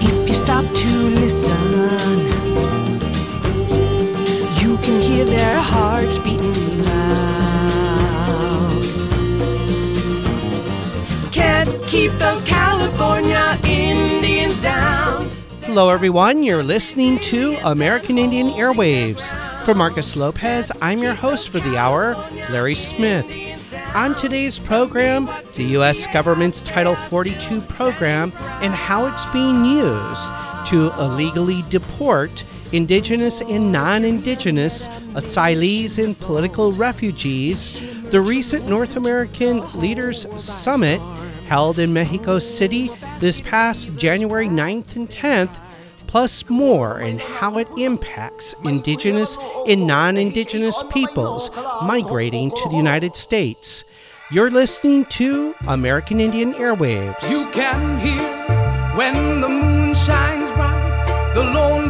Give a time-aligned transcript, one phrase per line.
[0.00, 0.88] If you stop to
[1.20, 2.18] listen,
[4.60, 7.22] you can hear their hearts beating loud.
[11.32, 15.30] Can't keep those California Indians down.
[15.62, 16.42] Hello, everyone.
[16.42, 19.32] You're listening to American Indian Airwaves.
[19.64, 22.16] For Marcus Lopez, I'm your host for the hour,
[22.50, 23.24] Larry Smith.
[23.94, 26.06] On today's program, the U.S.
[26.06, 30.32] government's Title 42 program and how it's being used
[30.68, 32.42] to illegally deport
[32.72, 40.98] indigenous and non indigenous asylees and political refugees, the recent North American Leaders Summit
[41.46, 42.88] held in Mexico City
[43.18, 45.54] this past January 9th and 10th,
[46.12, 51.50] plus more, and how it impacts indigenous and non indigenous peoples
[51.82, 53.82] migrating to the United States.
[54.30, 57.30] You're listening to American Indian Airwaves.
[57.30, 58.28] You can hear
[58.94, 61.81] when the moon shines bright, the lone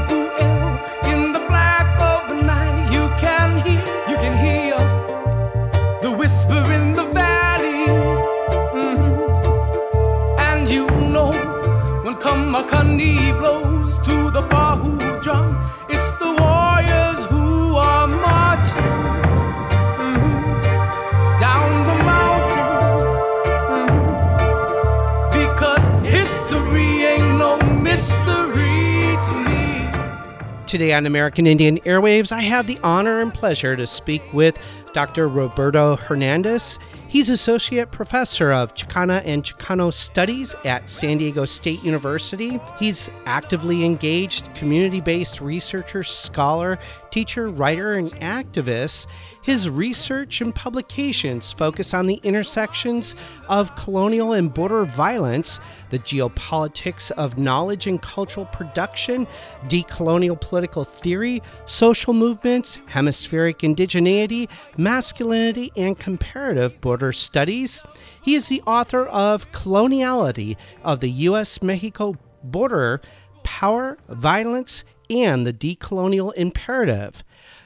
[30.73, 34.59] Today on American Indian Airwaves, I have the honor and pleasure to speak with
[34.95, 35.29] Dr.
[35.29, 36.79] Roberto Hernandez.
[37.09, 42.59] He's Associate Professor of Chicana and Chicano Studies at San Diego State University.
[42.79, 46.79] He's actively engaged community based researcher, scholar,
[47.13, 49.07] teacher, writer, and activist.
[49.43, 53.15] His research and publications focus on the intersections
[53.49, 55.61] of colonial and border violence,
[55.91, 59.27] the geopolitics of knowledge and cultural production,
[59.67, 67.85] decolonial political theory, social movements, hemispheric indigeneity, masculinity, and comparative border studies.
[68.23, 71.61] He is the author of Coloniality of the U.S.
[71.61, 73.01] Mexico Border
[73.43, 77.23] Power, Violence, and the Decolonial Imperative.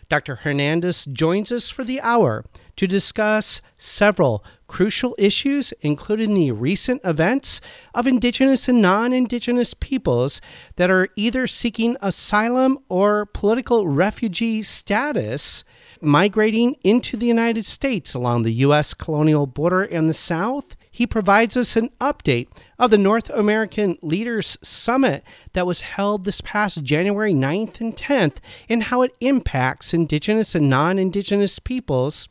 [0.09, 0.37] Dr.
[0.37, 2.45] Hernandez joins us for the hour
[2.77, 7.61] to discuss several crucial issues, including the recent events
[7.95, 10.41] of Indigenous and non Indigenous peoples
[10.77, 15.65] that are either seeking asylum or political refugee status,
[16.01, 18.95] migrating into the United States along the U.S.
[18.95, 20.77] colonial border in the South.
[20.97, 22.49] He provides us an update
[22.79, 28.39] of the North American Leaders Summit that was held this past January 9th and 10th
[28.67, 32.27] and how it impacts Indigenous and non Indigenous peoples.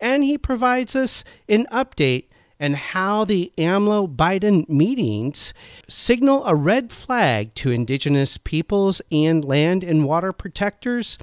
[0.00, 2.24] And he provides us an update
[2.58, 5.54] and how the AMLO Biden meetings
[5.88, 11.18] signal a red flag to Indigenous peoples and land and water protectors.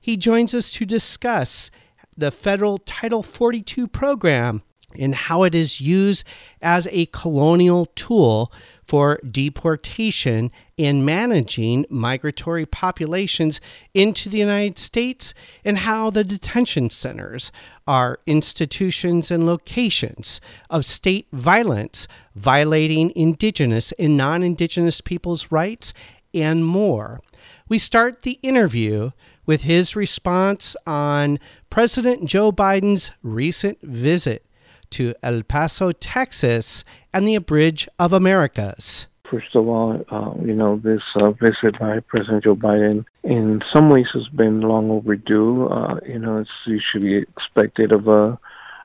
[0.00, 1.70] He joins us to discuss
[2.16, 4.62] the federal Title 42 program
[4.96, 6.24] and how it is used
[6.62, 8.52] as a colonial tool
[8.84, 13.60] for deportation and managing migratory populations
[13.92, 17.52] into the United States, and how the detention centers
[17.86, 20.40] are institutions and locations
[20.70, 25.92] of state violence violating Indigenous and non Indigenous people's rights,
[26.32, 27.20] and more.
[27.68, 29.10] We start the interview
[29.44, 31.38] with his response on
[31.68, 34.44] President Joe Biden's recent visit
[34.90, 39.06] to El Paso, Texas, and the Bridge of Americas.
[39.30, 43.90] First of all, uh, you know, this uh, visit by President Joe Biden in some
[43.90, 45.66] ways has been long overdue.
[45.68, 48.38] Uh, you know, it's usually expected of a,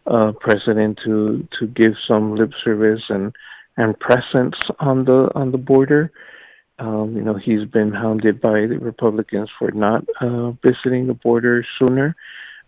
[0.06, 3.34] a president to, to give some lip service and,
[3.78, 6.12] and presence on the on the border.
[6.80, 11.66] Um, you know, he's been hounded by the Republicans for not uh, visiting the border
[11.80, 12.16] sooner.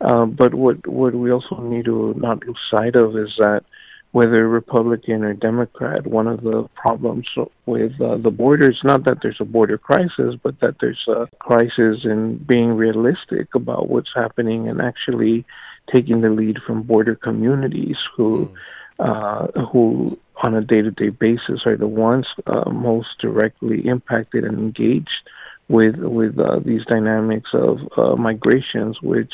[0.01, 3.63] Uh, but what what we also need to not lose sight of is that
[4.11, 7.27] whether Republican or Democrat, one of the problems
[7.65, 11.27] with uh, the border is not that there's a border crisis, but that there's a
[11.39, 15.45] crisis in being realistic about what's happening and actually
[15.91, 18.47] taking the lead from border communities who.
[18.47, 18.55] Mm.
[18.97, 25.29] Uh, who on a day-to-day basis are the ones uh, most directly impacted and engaged
[25.67, 29.33] with with uh, these dynamics of uh, migrations, which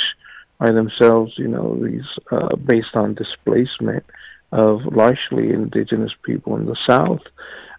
[0.61, 4.05] are themselves, you know, these uh, based on displacement
[4.51, 7.21] of largely indigenous people in the South.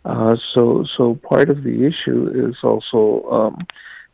[0.05, 3.67] Uh, so, so part of the issue is also um,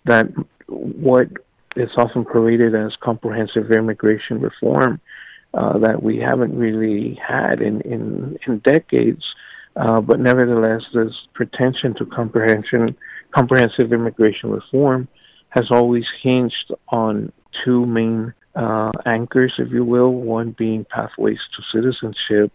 [0.04, 0.26] that
[0.66, 1.28] what
[1.76, 5.00] is often paraded as comprehensive immigration reform
[5.54, 9.24] uh, that we haven't really had in in, in decades.
[9.76, 12.94] Uh, but nevertheless, this pretension to comprehension,
[13.30, 15.08] comprehensive immigration reform
[15.50, 17.32] has always hinged on
[17.64, 22.52] two main uh, anchors, if you will, one being pathways to citizenship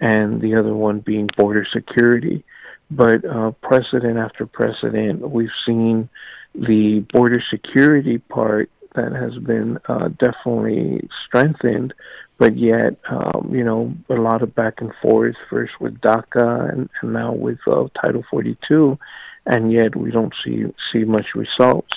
[0.00, 2.42] and the other one being border security.
[2.90, 6.08] But uh, precedent after precedent, we've seen
[6.54, 11.94] the border security part that has been uh, definitely strengthened,
[12.38, 16.90] but yet, um, you know, a lot of back and forth, first with DACA and,
[17.00, 18.98] and now with uh, Title 42,
[19.46, 21.92] and yet we don't see see much results.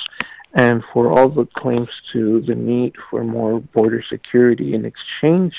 [0.56, 5.54] And for all the claims to the need for more border security in exchange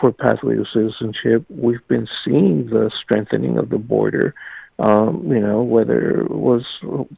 [0.00, 4.34] for pathway to citizenship, we've been seeing the strengthening of the border.
[4.78, 6.64] Um, you know, whether it was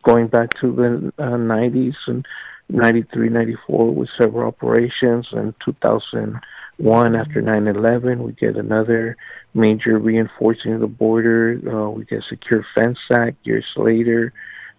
[0.03, 2.27] going back to the uh, 90s and
[2.69, 9.17] 93, 94 with several operations, and 2001 after 9/11, we get another
[9.55, 11.61] major reinforcing of the border.
[11.67, 14.33] Uh, we get Secure Fence Act years later.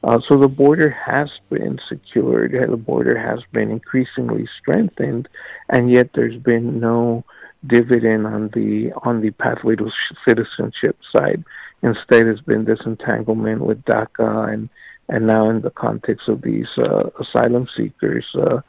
[0.03, 2.55] Uh, so the border has been secured.
[2.69, 5.29] The border has been increasingly strengthened,
[5.69, 7.23] and yet there's been no
[7.67, 9.91] dividend on the on the pathway to
[10.27, 11.43] citizenship side.
[11.83, 14.69] Instead, it's been disentanglement with DACA, and
[15.09, 18.61] and now in the context of these uh, asylum seekers, uh,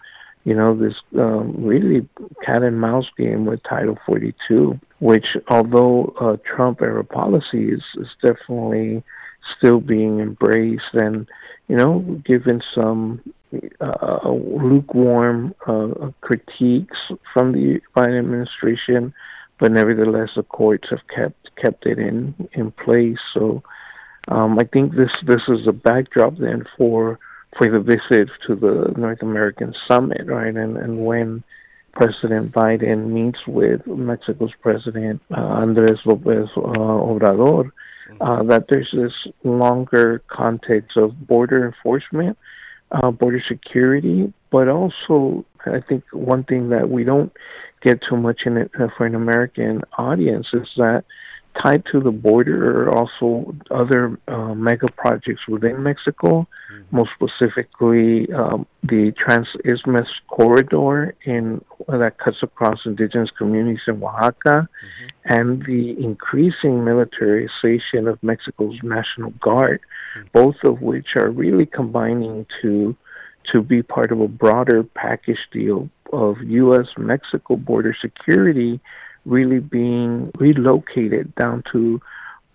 [0.45, 2.07] you know, this um, really
[2.45, 8.09] cat and mouse game with Title 42, which although uh, Trump era policy is is
[8.21, 9.03] definitely
[9.57, 11.29] still being embraced and
[11.69, 13.21] you know given some
[13.81, 16.99] uh, lukewarm uh, critiques
[17.33, 19.13] from the Biden administration,
[19.59, 23.19] but nevertheless the courts have kept kept it in in place.
[23.35, 23.63] So
[24.29, 27.19] um, I think this this is a backdrop then for
[27.57, 30.55] for the visit to the North American summit, right?
[30.55, 31.43] And and when
[31.93, 37.71] President Biden meets with Mexico's President uh, Andres Lopez uh, Obrador,
[38.21, 42.37] uh, that there's this longer context of border enforcement,
[42.91, 47.33] uh, border security, but also I think one thing that we don't
[47.81, 51.05] get too much in it for an American audience is that
[51.61, 56.97] tied to the border are also other uh, mega projects within Mexico, mm-hmm.
[56.97, 64.69] most specifically um, the Trans-Isthmus Corridor in uh, that cuts across indigenous communities in Oaxaca,
[64.69, 65.09] mm-hmm.
[65.25, 69.81] and the increasing militarization of Mexico's National Guard,
[70.17, 70.29] mm-hmm.
[70.33, 72.97] both of which are really combining to
[73.53, 76.87] to be part of a broader package deal of U.S.
[76.97, 78.81] Mexico border security
[79.25, 82.01] really being relocated down to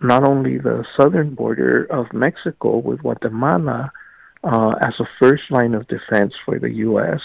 [0.00, 3.90] not only the southern border of Mexico with Guatemala
[4.44, 7.20] uh, as a first line of defense for the U.S.,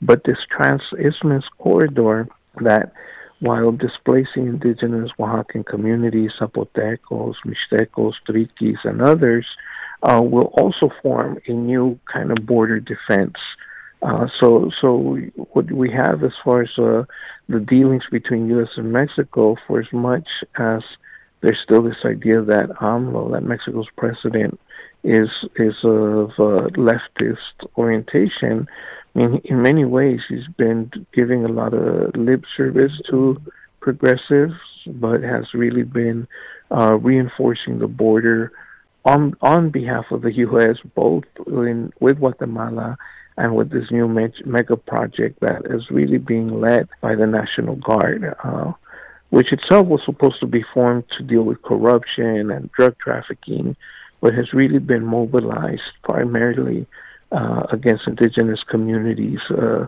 [0.00, 2.28] but this trans-isthmus corridor
[2.60, 2.92] that,
[3.40, 9.46] while displacing indigenous Oaxacan communities, Zapotecos, Mixtecos, Triquis, and others,
[10.02, 13.36] uh, will also form a new kind of border defense
[14.04, 15.16] uh, so, so
[15.52, 17.04] what we have as far as uh,
[17.48, 18.68] the dealings between U.S.
[18.76, 20.28] and Mexico, for as much
[20.58, 20.82] as
[21.40, 24.60] there's still this idea that AMLO, that Mexico's president,
[25.04, 28.68] is is of uh, leftist orientation.
[29.14, 33.40] I mean, in many ways, he's been giving a lot of lip service to
[33.80, 34.54] progressives,
[34.86, 36.28] but has really been
[36.70, 38.52] uh, reinforcing the border
[39.06, 40.78] on on behalf of the U.S.
[40.94, 42.98] both in with Guatemala
[43.36, 44.08] and with this new
[44.44, 48.72] mega project that is really being led by the National Guard, uh,
[49.30, 53.76] which itself was supposed to be formed to deal with corruption and drug trafficking,
[54.20, 56.86] but has really been mobilized primarily
[57.32, 59.86] uh, against indigenous communities uh,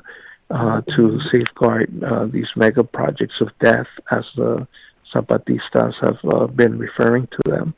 [0.49, 4.67] uh to safeguard uh, these mega projects of death, as the
[5.13, 7.75] Zapatistas have uh, been referring to them.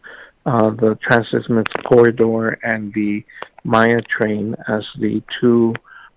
[0.49, 3.25] The Trans-Isthmus Corridor and the
[3.65, 5.75] Maya train as the two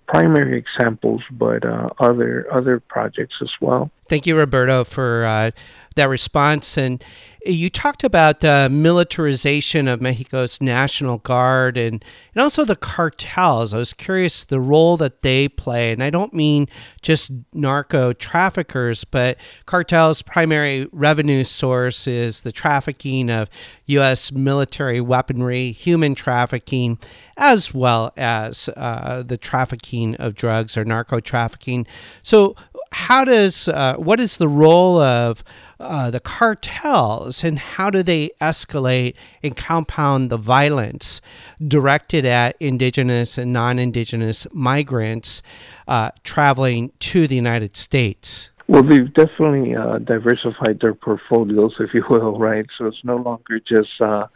[0.08, 3.92] primary examples, but uh, other other projects as well.
[4.12, 5.52] Thank you, Roberto, for uh,
[5.96, 6.78] that response.
[6.78, 7.02] And
[7.46, 12.04] you talked about the militarization of Mexico's National Guard and,
[12.36, 13.74] and also the cartels.
[13.74, 15.92] I was curious the role that they play.
[15.92, 16.68] And I don't mean
[17.02, 23.50] just narco traffickers, but cartels' primary revenue source is the trafficking of
[23.88, 24.32] U.S.
[24.32, 27.00] military weaponry, human trafficking,
[27.38, 31.88] as well as uh, the trafficking of drugs or narco trafficking.
[32.22, 32.56] So,
[32.92, 35.44] how does uh, what is the role of
[35.80, 41.22] uh, the cartels and how do they escalate and compound the violence
[41.66, 45.42] directed at indigenous and non-indigenous migrants
[45.88, 48.52] uh, traveling to the United States?
[48.68, 52.66] Well, they've definitely uh, diversified their portfolios, if you will, right?
[52.78, 54.28] So it's no longer just uh,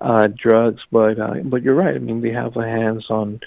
[0.00, 1.94] uh, drugs, but but you're right.
[1.94, 3.40] I mean, they have a hands on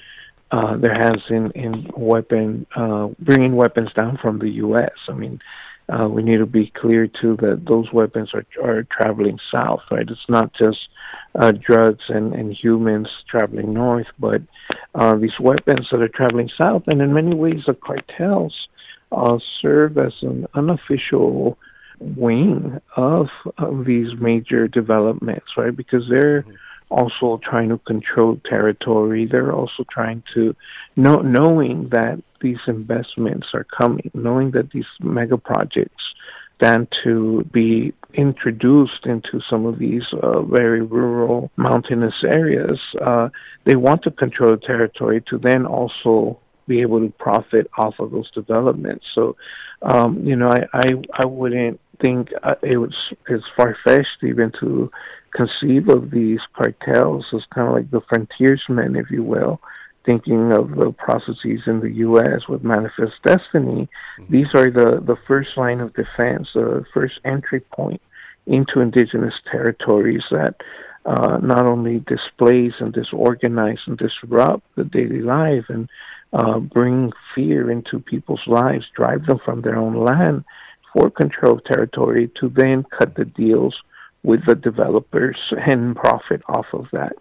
[0.53, 4.91] uh, their hands in in weapon uh, bringing weapons down from the U.S.
[5.09, 5.41] I mean,
[5.89, 10.07] uh, we need to be clear too that those weapons are are traveling south, right?
[10.07, 10.89] It's not just
[11.33, 14.43] uh, drugs and, and humans traveling north, but
[14.93, 18.67] uh, these weapons that are traveling south, and in many ways the cartels
[19.11, 21.57] uh, serve as an unofficial
[21.99, 25.75] wing of, of these major developments, right?
[25.75, 26.53] Because they're mm-hmm
[26.89, 29.25] also trying to control territory.
[29.25, 30.55] They're also trying to
[30.95, 36.03] know, knowing that these investments are coming, knowing that these mega projects
[36.57, 42.79] stand to be introduced into some of these uh, very rural mountainous areas.
[43.01, 43.29] Uh,
[43.65, 48.29] they want to control territory to then also be able to profit off of those
[48.31, 49.05] developments.
[49.13, 49.35] So,
[49.81, 52.95] um, you know, I, I, I wouldn't think uh, it was
[53.27, 54.91] it's far fetched even to
[55.33, 59.59] conceive of these cartels as kind of like the frontiersmen, if you will,
[60.05, 62.47] thinking of the processes in the U.S.
[62.47, 63.87] with Manifest Destiny.
[64.19, 64.31] Mm-hmm.
[64.31, 68.01] These are the, the first line of defense, the first entry point
[68.45, 70.55] into indigenous territories that
[71.05, 75.89] uh, not only displace and disorganize and disrupt the daily life and
[76.33, 80.43] uh, bring fear into people's lives, drive them from their own land
[80.91, 83.81] for control of territory to then cut the deals
[84.23, 87.13] with the developers and profit off of that.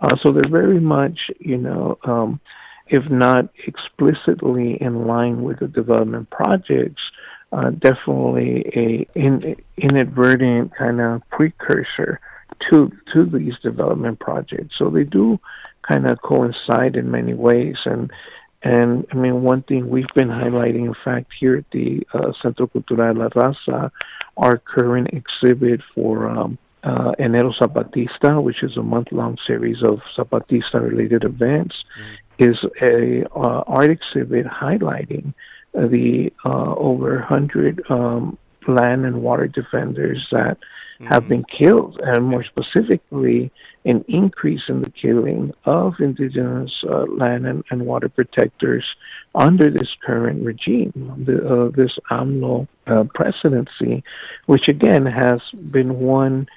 [0.00, 2.40] Uh, so they're very much, you know, um,
[2.88, 7.02] if not explicitly in line with the development projects,
[7.52, 12.20] uh, definitely a in, inadvertent kind of precursor
[12.70, 14.76] to to these development projects.
[14.78, 15.38] So they do
[15.86, 18.10] kind of coincide in many ways, and
[18.62, 22.66] and I mean, one thing we've been highlighting, in fact, here at the uh, Centro
[22.66, 23.90] Cultural La Raza,
[24.36, 31.22] our current exhibit for um, uh, Enero Zapatista, which is a month-long series of Zapatista-related
[31.24, 32.50] events, mm-hmm.
[32.50, 35.32] is a uh, art exhibit highlighting
[35.74, 38.36] the uh, over 100 um,
[38.66, 40.58] land and water defenders that.
[41.06, 43.52] Have been killed, and more specifically,
[43.84, 48.84] an increase in the killing of indigenous uh, land and, and, water protectors
[49.34, 50.92] under this current regime,
[51.24, 54.02] the, uh, this AMLO uh, presidency,
[54.46, 55.40] which again has
[55.70, 56.48] been one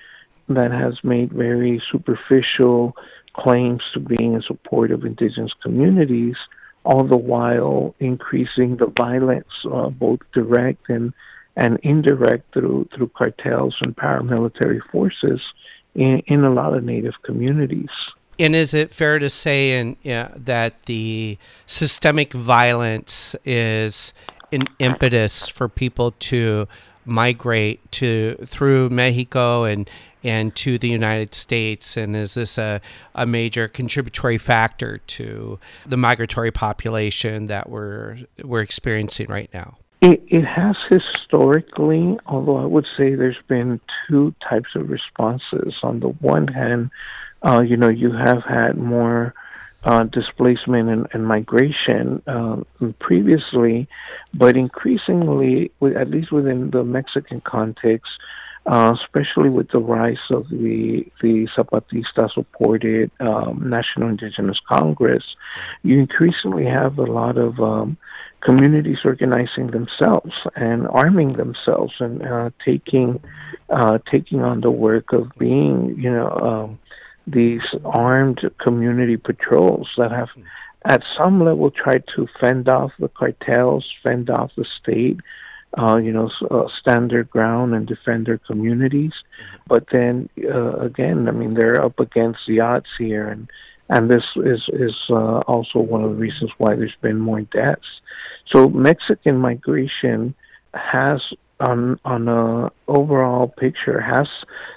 [0.49, 2.95] that has made very superficial
[3.33, 6.35] claims to being in support of indigenous communities,
[6.83, 11.13] all the while increasing the violence, uh, both direct and
[11.55, 15.41] and indirect through through cartels and paramilitary forces
[15.95, 17.89] in, in a lot of native communities.
[18.39, 24.13] And is it fair to say in, yeah, that the systemic violence is
[24.51, 26.67] an impetus for people to
[27.05, 29.89] migrate to through Mexico and
[30.23, 31.97] and to the United States?
[31.97, 32.81] And is this a,
[33.13, 39.77] a major contributory factor to the migratory population that we're we're experiencing right now?
[40.01, 45.75] It, it has historically, although I would say there's been two types of responses.
[45.83, 46.89] On the one hand,
[47.43, 49.35] uh, you know, you have had more
[49.83, 52.57] uh, displacement and, and migration uh,
[52.99, 53.87] previously,
[54.33, 58.11] but increasingly, with, at least within the Mexican context,
[58.65, 65.35] uh, especially with the rise of the the Zapatista-supported um, National Indigenous Congress,
[65.81, 67.97] you increasingly have a lot of um,
[68.41, 73.21] communities organizing themselves and arming themselves and uh, taking
[73.69, 76.79] uh, taking on the work of being, you know, um,
[77.25, 80.29] these armed community patrols that have,
[80.85, 85.19] at some level, tried to fend off the cartels, fend off the state,
[85.77, 89.13] uh, you know, uh, stand their ground and defend their communities.
[89.67, 93.49] But then uh, again, I mean, they're up against the odds here, and
[93.91, 98.01] and this is is uh, also one of the reasons why there's been more deaths.
[98.47, 100.33] So Mexican migration
[100.73, 101.21] has
[101.59, 104.27] on on a overall picture has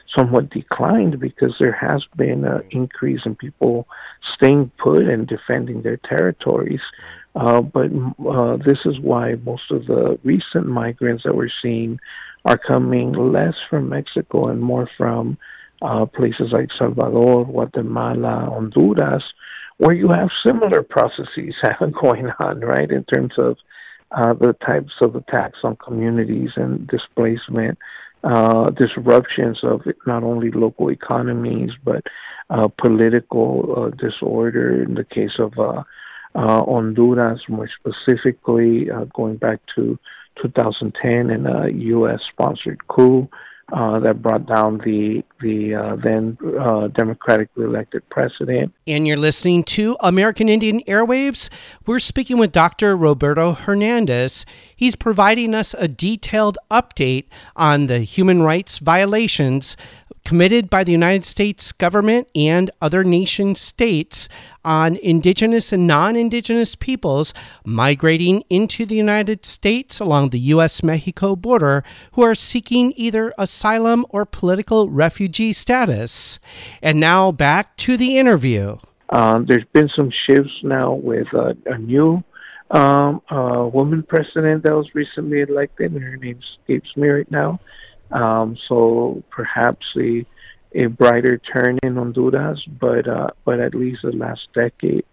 [0.09, 3.87] somewhat declined because there has been an increase in people
[4.35, 6.83] staying put and defending their territories.
[7.37, 7.90] Uh, but
[8.28, 11.99] uh, this is why most of the recent migrants that we're seeing
[12.44, 15.38] are coming less from Mexico and more from
[15.85, 19.25] uh, places like Salvador, Guatemala, Honduras,
[19.76, 21.55] where you have similar processes
[22.00, 23.59] going on, right, in terms of
[24.12, 27.79] uh, the types of attacks on communities and displacement,
[28.23, 32.03] uh, disruptions of not only local economies but
[32.49, 34.83] uh, political uh, disorder.
[34.83, 35.83] In the case of uh,
[36.35, 39.99] uh, Honduras, more specifically, going back to
[40.41, 43.29] 2010 in a U.S.-sponsored coup
[43.73, 48.73] uh, that brought down the the uh, then uh, democratically elected president.
[48.87, 51.49] And you're listening to American Indian Airwaves.
[51.87, 52.97] We're speaking with Dr.
[52.97, 54.44] Roberto Hernandez.
[54.75, 59.76] He's providing us a detailed update on the human rights violations
[60.25, 64.28] committed by the United States government and other nation states
[64.64, 70.83] on indigenous and non indigenous peoples migrating into the United States along the U.S.
[70.83, 76.38] Mexico border who are seeking either asylum or political refugee status.
[76.83, 78.78] And now back to the interview.
[79.11, 82.25] Um, there's been some shifts now with uh, a new
[82.71, 87.61] um, uh, woman president that was recently elected, and her name escapes me right now.
[88.14, 90.25] Um, so perhaps a,
[90.75, 95.04] a brighter turn in Honduras, but uh, but at least the last decade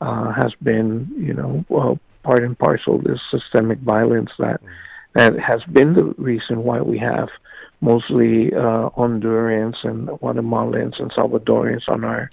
[0.00, 4.60] uh, has been, you know, well, part and parcel this systemic violence that
[5.14, 7.28] that has been the reason why we have
[7.80, 12.30] mostly uh, Hondurans and Guatemalans and Salvadorians on our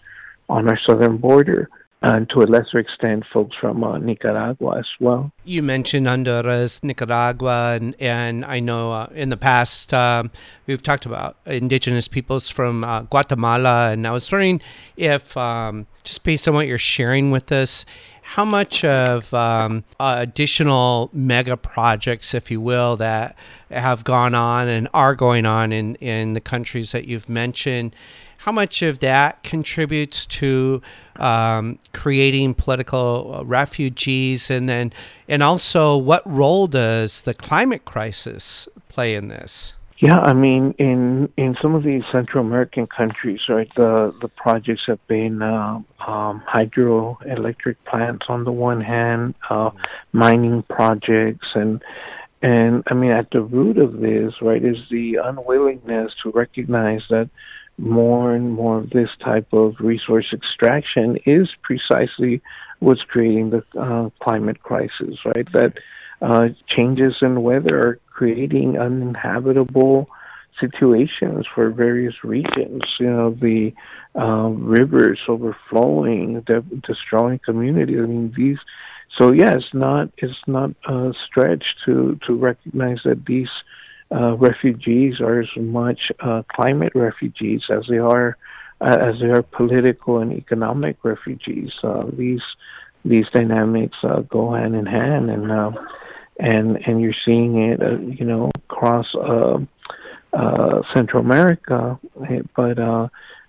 [0.50, 1.70] on our southern border
[2.02, 5.32] and to a lesser extent, folks from uh, Nicaragua as well.
[5.46, 10.32] You mentioned Honduras, Nicaragua, and, and I know uh, in the past um,
[10.66, 14.62] we've talked about indigenous peoples from uh, Guatemala, and I was wondering
[14.98, 17.86] if, um, just based on what you're sharing with us,
[18.24, 23.36] how much of um, additional mega projects, if you will, that
[23.70, 27.96] have gone on and are going on in, in the countries that you've mentioned,
[28.42, 30.82] how much of that contributes to
[31.18, 34.92] um, creating political uh, refugees, and then
[35.28, 39.76] and also what role does the climate crisis play in this?
[39.98, 44.88] Yeah, I mean, in in some of these Central American countries, right, the the projects
[44.88, 49.70] have been uh, um, hydroelectric plants on the one hand, uh,
[50.14, 51.84] mining projects, and
[52.42, 57.30] and I mean, at the root of this, right, is the unwillingness to recognize that
[57.82, 62.42] more and more of this type of resource extraction is precisely
[62.80, 65.52] what's creating the uh, climate crisis, right?
[65.54, 65.74] That
[66.22, 70.08] uh, changes in weather are creating uninhabitable
[70.60, 72.84] situations for various regions.
[73.00, 73.74] You know, the
[74.16, 77.98] uh, rivers overflowing, de- destroying communities.
[77.98, 78.60] I mean, these.
[79.18, 83.50] So yeah, it's not it's not a stretch to to recognize that these
[84.14, 88.38] uh, refugees are as much uh, climate refugees as they are
[88.82, 91.74] uh, as they are political and economic refugees.
[92.18, 92.44] These
[93.06, 95.72] these dynamics uh, go hand in hand, and uh,
[96.40, 99.12] and and you're seeing it, uh, you know, across
[100.94, 102.00] Central America.
[102.56, 102.80] But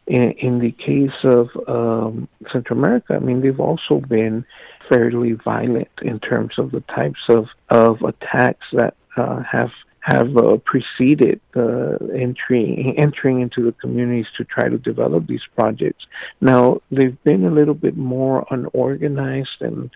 [0.06, 4.44] in, in the case of um, Central America, I mean, they've also been
[4.88, 9.70] fairly violent in terms of the types of of attacks that uh, have
[10.02, 16.06] have uh, preceded uh, entry, entering into the communities to try to develop these projects.
[16.40, 19.90] Now, they've been a little bit more unorganized and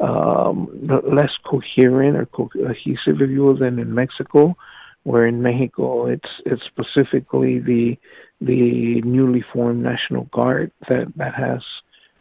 [0.00, 0.68] um,
[1.04, 4.56] less coherent or cohesive, if you will, than in Mexico,
[5.04, 7.96] where in Mexico it's it's specifically the
[8.40, 11.62] the newly formed National Guard that that has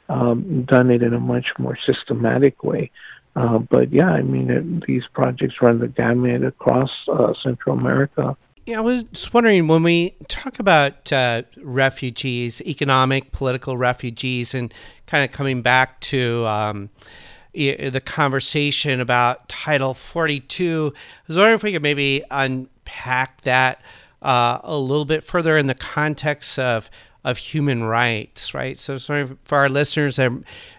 [0.10, 2.91] um, done it in a much more systematic way.
[3.36, 8.36] Uh, but yeah, I mean, it, these projects run the gamut across uh, Central America.
[8.65, 14.74] Yeah, I was just wondering when we talk about uh, refugees, economic, political refugees, and
[15.08, 16.89] kind of coming back to um,
[17.54, 23.82] the conversation about Title 42, I was wondering if we could maybe unpack that
[24.22, 26.89] uh, a little bit further in the context of
[27.24, 28.78] of human rights, right?
[28.78, 28.98] So,
[29.44, 30.20] for our listeners,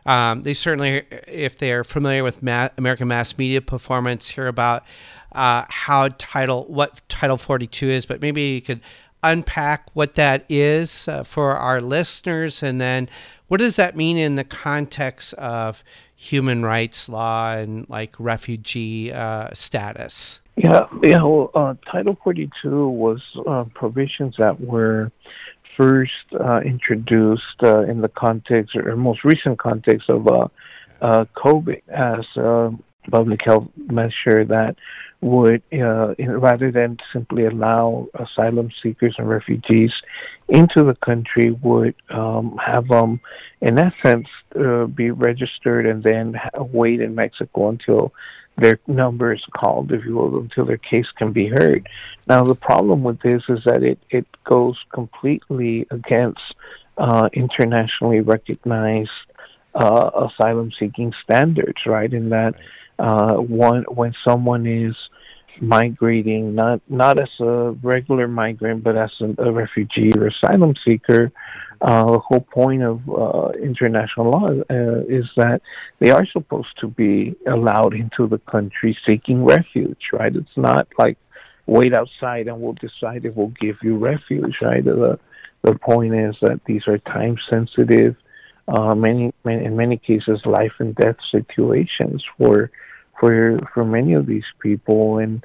[0.06, 4.84] um, they certainly, if they are familiar with ma- American mass media performance, hear about
[5.32, 8.80] uh, how Title, what Title 42 is, but maybe you could
[9.22, 13.08] unpack what that is uh, for our listeners, and then
[13.48, 15.84] what does that mean in the context of
[16.16, 20.40] human rights law and like refugee uh, status?
[20.56, 21.22] Yeah, yeah.
[21.22, 25.10] Well, uh, Title 42 was uh, provisions that were
[25.76, 30.48] first uh, introduced uh, in the context or most recent context of uh,
[31.00, 32.70] uh COVID as a
[33.10, 34.76] public health measure that
[35.20, 39.92] would, uh, rather than simply allow asylum seekers and refugees
[40.48, 43.20] into the country, would um, have them,
[43.60, 44.26] in essence,
[44.58, 46.34] uh, be registered and then
[46.72, 48.12] wait in Mexico until
[48.56, 51.88] their number is called, if you will, until their case can be heard.
[52.28, 56.54] Now, the problem with this is that it, it goes completely against
[56.98, 59.10] uh, internationally recognized
[59.74, 62.12] uh, asylum seeking standards, right?
[62.12, 62.54] In that
[62.98, 64.94] uh, one, when someone is
[65.60, 71.30] migrating not not as a regular migrant but as a, refugee or asylum seeker
[71.82, 75.60] uh, the whole point of uh, international law uh, is that
[75.98, 80.34] they are supposed to be allowed into the country seeking refuge right?
[80.34, 81.18] It's not like
[81.66, 84.84] wait outside and we'll decide if we'll give you refuge right?
[84.84, 85.18] The
[85.62, 88.16] the point is that these are time sensitive
[88.68, 92.70] uh, many, many in many cases life and death situations for
[93.22, 95.18] for for many of these people.
[95.18, 95.44] And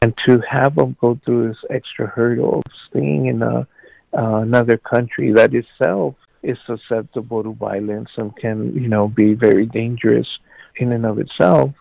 [0.00, 3.66] and to have them go through this extra hurdle of staying in a
[4.16, 9.66] uh, another country that itself is susceptible to violence and can you know be very
[9.66, 10.38] dangerous
[10.76, 11.72] in and of itself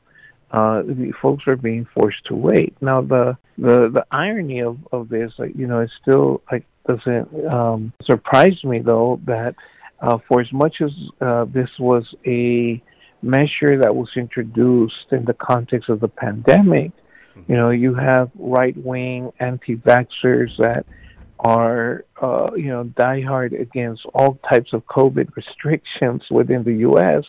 [0.51, 2.73] uh, the folks are being forced to wait.
[2.81, 7.49] Now the the the irony of of this like you know it still like doesn't
[7.49, 9.55] um surprise me though that
[10.01, 12.81] uh, for as much as uh, this was a
[13.21, 16.91] measure that was introduced in the context of the pandemic,
[17.47, 20.85] you know, you have right wing anti vaxxers that
[21.39, 27.25] are, uh, you know, diehard against all types of COVID restrictions within the U.S.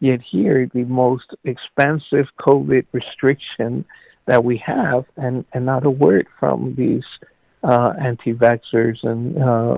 [0.00, 3.84] Yet here, the most expansive COVID restriction
[4.26, 7.04] that we have, and, and not a word from these
[7.62, 9.76] uh, anti vaxxers and uh,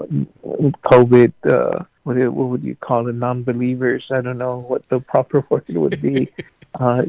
[0.84, 4.06] COVID uh, what, what would you call it, non-believers?
[4.10, 6.30] I don't know what the proper word would be.
[6.74, 7.04] uh,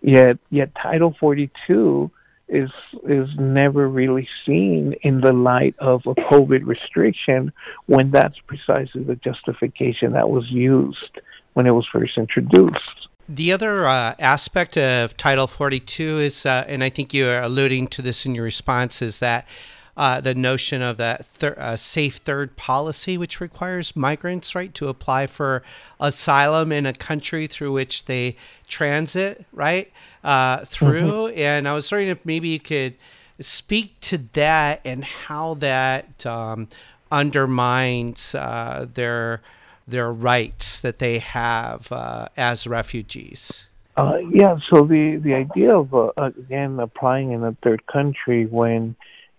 [0.00, 2.10] yet, yet Title 42
[2.48, 2.70] is
[3.08, 7.52] is never really seen in the light of a COVID restriction
[7.86, 11.20] when that's precisely the justification that was used
[11.54, 13.08] when it was first introduced.
[13.28, 17.88] The other uh, aspect of Title 42 is, uh, and I think you are alluding
[17.88, 19.48] to this in your response, is that
[19.96, 24.88] uh, the notion of that thir- uh, safe third policy, which requires migrants right to
[24.88, 25.62] apply for
[25.98, 28.36] asylum in a country through which they
[28.68, 29.90] transit right
[30.22, 31.28] uh, through.
[31.28, 31.38] Mm-hmm.
[31.38, 32.94] And I was wondering if maybe you could
[33.40, 36.68] speak to that and how that um,
[37.10, 39.40] undermines uh, their
[39.88, 43.68] their rights that they have uh, as refugees.
[43.96, 48.96] Uh, yeah, so the, the idea of, uh, again, applying in a third country when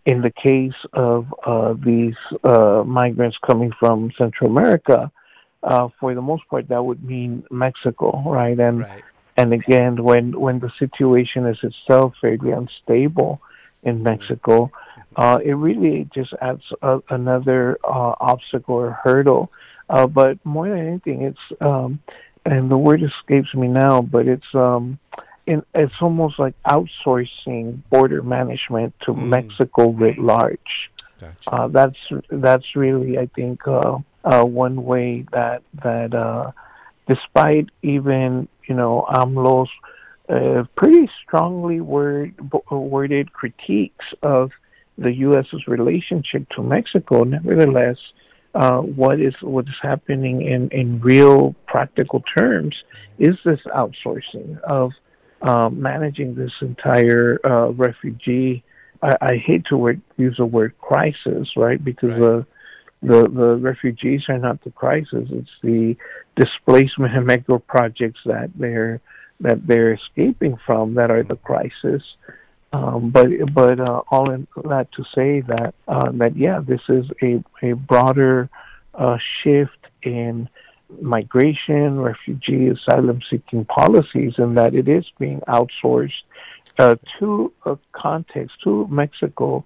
[0.08, 2.15] in the case of uh, these
[2.46, 5.12] uh, migrants coming from Central America,
[5.63, 8.58] uh, for the most part, that would mean Mexico, right?
[8.58, 9.04] And right.
[9.36, 13.41] and again, when when the situation is itself fairly unstable
[13.84, 14.72] in Mexico,
[15.17, 19.52] uh, it really just adds a, another uh, obstacle or hurdle.
[19.89, 22.00] Uh, but more than anything, it's um,
[22.46, 24.98] and the word escapes me now, but it's um,
[25.48, 29.28] in, it's almost like outsourcing border management to mm.
[29.28, 30.92] Mexico writ large.
[31.20, 31.52] Gotcha.
[31.52, 31.98] Uh, that's
[32.30, 36.52] that's really, I think, uh, uh, one way that that uh,
[37.08, 39.70] despite even you know AMLO's
[40.30, 42.36] uh, pretty strongly word,
[42.70, 44.52] worded critiques of
[44.98, 47.98] the U.S.'s relationship to Mexico, nevertheless,
[48.54, 52.84] uh, what is what is happening in in real practical terms
[53.18, 54.92] is this outsourcing of
[55.41, 58.63] um, managing this entire uh, refugee.
[59.02, 61.84] I, I hate to word, use the word crisis, right?
[61.84, 62.19] Because right.
[62.19, 62.45] the
[63.04, 65.95] the the refugees are not the crisis; it's the
[66.36, 69.02] displacement and micro projects that they're
[69.39, 72.04] that they're escaping from that are the crisis.
[72.73, 77.06] Um, but but uh, all in that to say that uh, that yeah, this is
[77.21, 78.50] a a broader
[78.93, 80.50] uh, shift in
[81.02, 86.23] migration, refugee, asylum seeking policies, and that it is being outsourced
[86.80, 89.63] uh, to a context, to Mexico,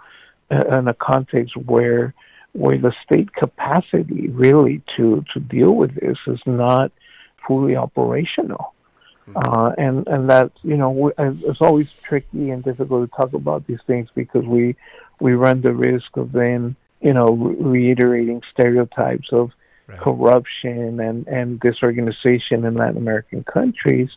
[0.49, 2.13] uh, in a context where
[2.53, 6.91] where the state capacity really to, to deal with this is not
[7.47, 8.73] fully operational.
[9.27, 9.38] Mm-hmm.
[9.38, 13.79] Uh, and and that you know it's always tricky and difficult to talk about these
[13.86, 14.75] things because we
[15.19, 19.51] we run the risk of then you know reiterating stereotypes of
[19.91, 19.99] right.
[19.99, 24.10] corruption and, and disorganization in Latin American countries.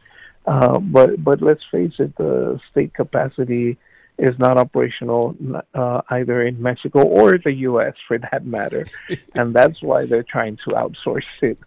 [0.46, 3.78] Uh, but but let's face it, the state capacity
[4.18, 5.34] is not operational
[5.74, 7.94] uh, either in Mexico or the U.S.
[8.06, 8.87] for that matter,
[9.34, 11.58] and that's why they're trying to outsource it.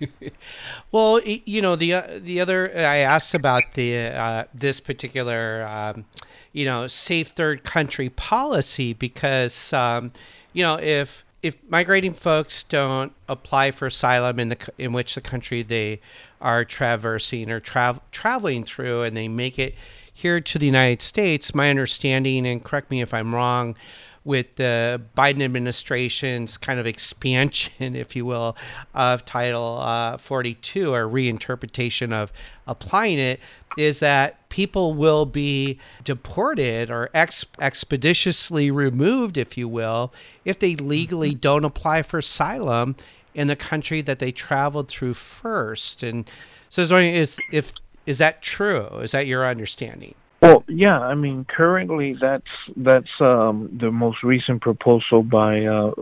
[0.92, 6.04] well, you know the uh, the other I asked about the uh, this particular um,
[6.52, 10.12] you know safe third country policy because um,
[10.52, 15.20] you know if if migrating folks don't apply for asylum in the in which the
[15.20, 16.00] country they
[16.40, 19.74] are traversing or tra- traveling through, and they make it
[20.12, 23.76] here to the United States, my understanding, and correct me if I'm wrong,
[24.24, 28.56] with the Biden administration's kind of expansion, if you will,
[28.94, 32.32] of Title uh, 42 or reinterpretation of
[32.66, 33.40] applying it,
[33.76, 40.12] is that people will be deported or ex- expeditiously removed, if you will,
[40.44, 42.94] if they legally don't apply for asylum
[43.34, 46.02] in the country that they traveled through first.
[46.02, 46.28] And
[46.68, 47.72] so I was wondering, is if
[48.04, 48.86] is that true?
[48.98, 50.14] Is that your understanding?
[50.42, 55.92] Well, yeah, I mean, currently that's that's um, the most recent proposal by uh,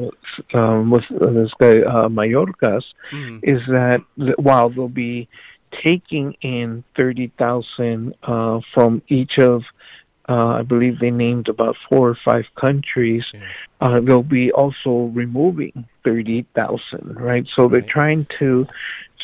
[0.54, 3.38] um, with uh, this guy uh, Mayorkas mm-hmm.
[3.42, 4.00] is that
[4.38, 5.28] while they'll be
[5.82, 9.62] taking in thirty thousand uh, from each of
[10.30, 13.26] uh, I believe they named about four or five countries.
[13.34, 13.40] Yeah.
[13.82, 17.46] Uh, they'll be also removing thirty thousand, right?
[17.54, 18.66] So they're trying to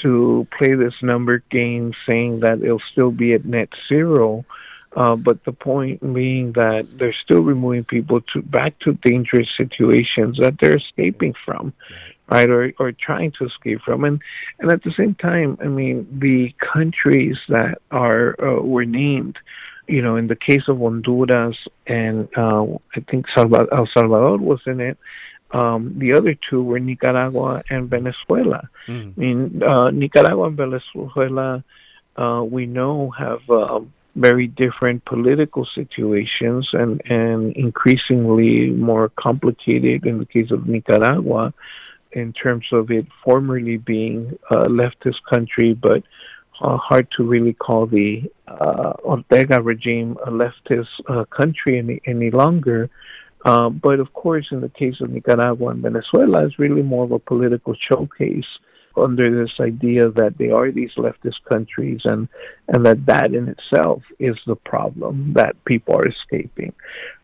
[0.03, 4.45] to play this number game, saying that it'll still be at net zero.
[4.97, 10.39] Uh, but the point being that they're still removing people to back to dangerous situations
[10.39, 11.73] that they're escaping from,
[12.31, 14.21] right, or or trying to escape from, and
[14.59, 19.39] and at the same time, I mean, the countries that are uh, were named
[19.89, 21.57] you know, in the case of Honduras
[21.87, 24.99] and uh, I think Salvador, El Salvador was in it.
[25.53, 28.69] Um, the other two were Nicaragua and Venezuela.
[28.89, 29.13] Mm.
[29.17, 31.65] I mean, uh, Nicaragua and Venezuela,
[32.17, 33.81] uh, we know have uh,
[34.17, 41.53] very different political situations and, and increasingly more complicated in the case of Nicaragua
[42.13, 46.03] in terms of it formerly being a leftist country, but
[46.63, 52.31] uh, hard to really call the uh, Ortega regime a leftist uh, country any, any
[52.31, 52.89] longer.
[53.45, 57.13] Uh, but of course, in the case of Nicaragua and Venezuela, it's really more of
[57.13, 58.49] a political showcase
[58.97, 62.29] under this idea that they are these leftist countries and,
[62.69, 66.73] and that that in itself is the problem that people are escaping.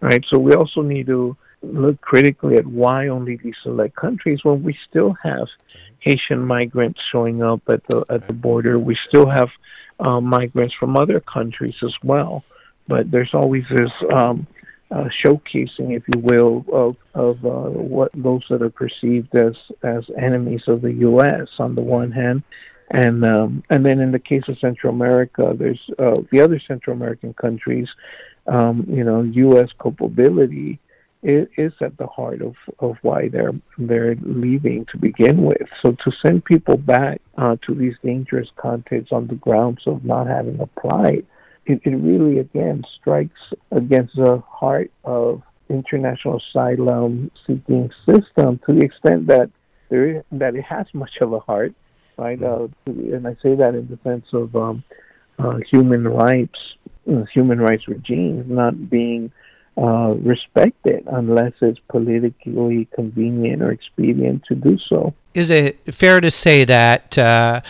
[0.00, 0.24] Right?
[0.28, 4.76] So we also need to look critically at why only these select countries when we
[4.88, 5.48] still have
[6.00, 8.78] Haitian migrants showing up at the at the border.
[8.78, 9.48] We still have
[10.00, 12.44] uh, migrants from other countries as well,
[12.88, 14.46] but there's always this um,
[14.92, 20.05] uh, showcasing, if you will, of of uh, what those that are perceived as as
[20.20, 21.48] enemies of the U.S.
[21.59, 22.42] on the one hand,
[22.90, 26.94] and um, and then in the case of Central America, there's uh, the other Central
[26.94, 27.88] American countries.
[28.46, 29.70] Um, you know, U.S.
[29.81, 30.81] culpability
[31.22, 35.68] is, is at the heart of, of why they're they're leaving to begin with.
[35.81, 40.26] So to send people back uh, to these dangerous contexts on the grounds of not
[40.26, 41.24] having applied,
[41.66, 48.81] it, it really again strikes against the heart of international asylum seeking system to the
[48.81, 49.51] extent that
[49.88, 51.75] there is, that it has much of a heart,
[52.16, 52.42] right?
[52.42, 54.83] Uh, and I say that in defense of um,
[55.38, 56.59] uh, human rights,
[57.11, 59.31] uh, human rights regimes not being
[59.77, 65.14] uh, respected unless it's politically convenient or expedient to do so.
[65.35, 67.61] Is it fair to say that uh,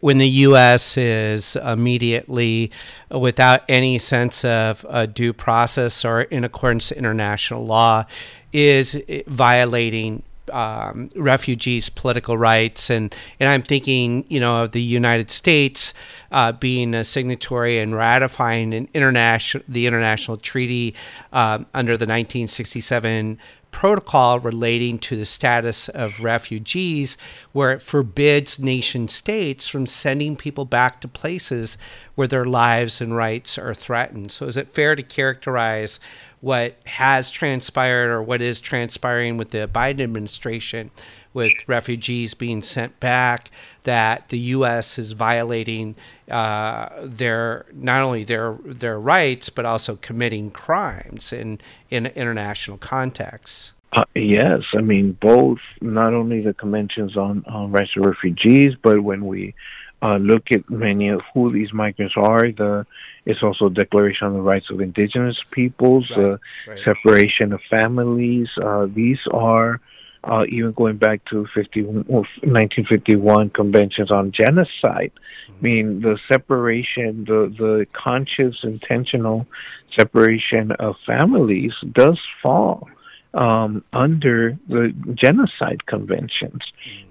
[0.00, 0.96] when the U.S.
[0.96, 2.70] is immediately,
[3.10, 8.06] without any sense of a due process or in accordance to international law,
[8.52, 15.30] is violating um, refugees' political rights, and and I'm thinking, you know, of the United
[15.30, 15.94] States
[16.32, 20.94] uh, being a signatory and ratifying an international the international treaty
[21.32, 23.38] uh, under the 1967
[23.70, 27.16] protocol relating to the status of refugees,
[27.52, 31.78] where it forbids nation states from sending people back to places
[32.14, 34.32] where their lives and rights are threatened.
[34.32, 36.00] So, is it fair to characterize
[36.40, 40.90] what has transpired or what is transpiring with the Biden administration
[41.32, 43.50] with refugees being sent back
[43.84, 44.98] that the U.S.
[44.98, 45.94] is violating
[46.30, 51.60] uh, their not only their their rights but also committing crimes in
[51.90, 53.72] in international contexts.
[53.92, 55.60] Uh, yes, I mean both.
[55.80, 59.54] Not only the conventions on on rights of refugees, but when we
[60.02, 62.52] uh, look at many of who these migrants are.
[62.52, 62.86] The
[63.26, 66.36] it's also Declaration on the Rights of Indigenous Peoples, right, uh,
[66.66, 66.78] right.
[66.84, 68.48] separation of families.
[68.56, 69.80] Uh, these are
[70.24, 75.12] uh, even going back to 50, 1951 conventions on genocide.
[75.12, 75.52] Mm-hmm.
[75.52, 79.46] I mean, the separation, the, the conscious, intentional
[79.92, 82.88] separation of families does fall
[83.34, 86.62] um, under the genocide conventions.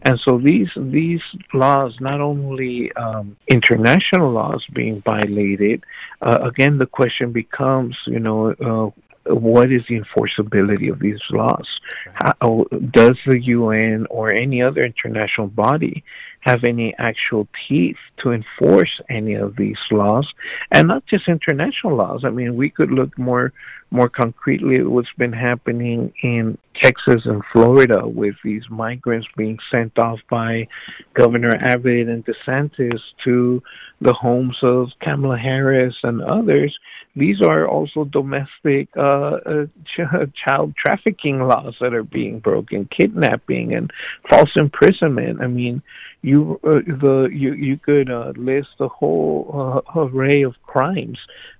[0.02, 1.22] And so these these
[1.54, 5.84] laws, not only um, international laws being violated,
[6.22, 8.89] uh, again the question becomes, you know, uh,
[9.30, 11.68] what is the enforceability of these laws?
[12.13, 16.04] How, does the UN or any other international body
[16.42, 20.34] have any actual teeth to enforce any of these laws,
[20.72, 22.24] and not just international laws.
[22.24, 23.52] I mean, we could look more
[23.89, 30.19] more concretely what's been happening in Texas and Florida with these migrants being sent off
[30.30, 30.67] by
[31.13, 33.63] Governor Abbott and DeSantis to
[34.02, 36.78] the homes of Kamala Harris and others.
[37.15, 43.73] These are also domestic uh, uh, ch- child trafficking laws that are being broken, kidnapping
[43.73, 43.91] and
[44.30, 45.41] false imprisonment.
[45.41, 45.82] I mean,
[46.21, 51.18] you uh, the you you could uh, list a whole uh, array of crimes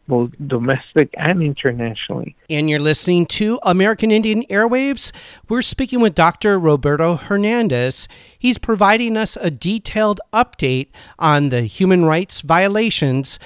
[0.08, 2.36] both domestic and internationally.
[2.50, 5.12] And you're listening to American Indian Airwaves.
[5.50, 6.58] We're speaking with Dr.
[6.58, 8.08] Roberto Hernandez.
[8.40, 10.88] He's providing us a detailed update
[11.20, 13.38] on the human rights violations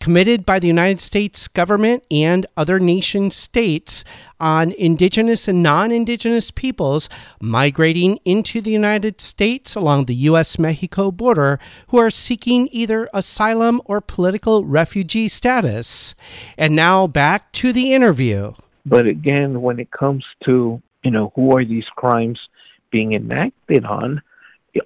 [0.00, 4.02] committed by the United States government and other nation states
[4.40, 7.08] on indigenous and non indigenous peoples
[7.40, 10.58] migrating into the United States along the U.S.
[10.58, 16.14] Mexico border who are seeking either asylum or political refugee status.
[16.56, 18.54] And now back to the interview.
[18.86, 22.48] But again, when it comes to, you know, who are these crimes
[22.90, 24.22] being enacted on,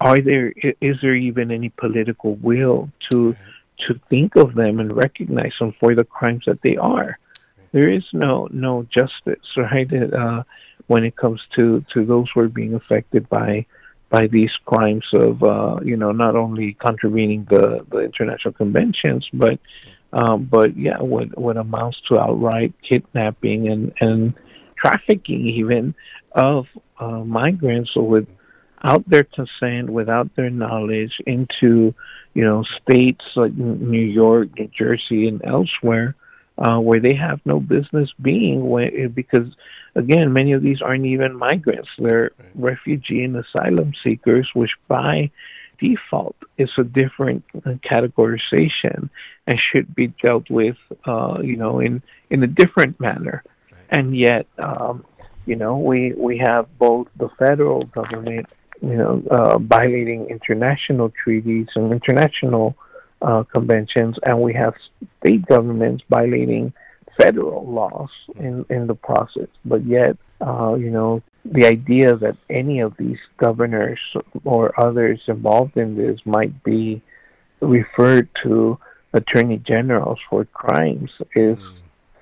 [0.01, 3.51] are there is there even any political will to mm-hmm.
[3.87, 7.19] To think of them and recognize them for the crimes that they are.
[7.73, 9.91] There is no no justice, right?
[9.93, 10.45] Uh,
[10.87, 13.67] when it comes to to those who are being affected by
[14.11, 19.59] by these crimes of uh, you know not only contravening the the international conventions, but
[20.13, 24.35] um, but yeah, what what amounts to outright kidnapping and and
[24.77, 25.95] trafficking even
[26.33, 26.67] of
[27.01, 28.29] uh, migrants with
[28.85, 31.95] without their consent, without their knowledge, into
[32.35, 36.15] you know states like New York, New Jersey, and elsewhere,
[36.59, 38.69] uh, where they have no business being.
[38.69, 39.49] When, because
[39.95, 42.49] again, many of these aren't even migrants; they're right.
[42.55, 45.31] refugee and asylum seekers, which by
[45.81, 47.43] default is a different
[47.83, 49.09] categorization
[49.47, 53.43] and should be dealt with, uh, you know, in in a different manner.
[53.71, 53.81] Right.
[53.91, 55.07] And yet, um,
[55.47, 58.47] you know, we we have both the federal government
[58.89, 62.77] you know, uh, violating international treaties and international
[63.23, 64.75] uh, conventions, and we have
[65.21, 66.73] state governments violating
[67.19, 69.49] federal laws in, in the process.
[69.65, 74.01] But yet, uh, you know, the idea that any of these governors
[74.45, 77.03] or others involved in this might be
[77.61, 78.79] referred to
[79.13, 81.75] attorney generals for crimes is mm.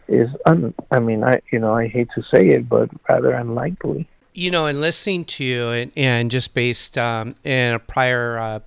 [0.09, 4.09] is un, I mean I you know I hate to say it but rather unlikely
[4.35, 8.61] you know, in listening to you and, and just based um, in a prior uh,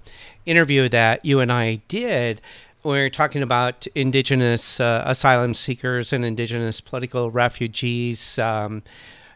[0.45, 2.41] interview that you and I did,
[2.81, 8.83] when we were talking about indigenous uh, asylum seekers and indigenous political refugees, um,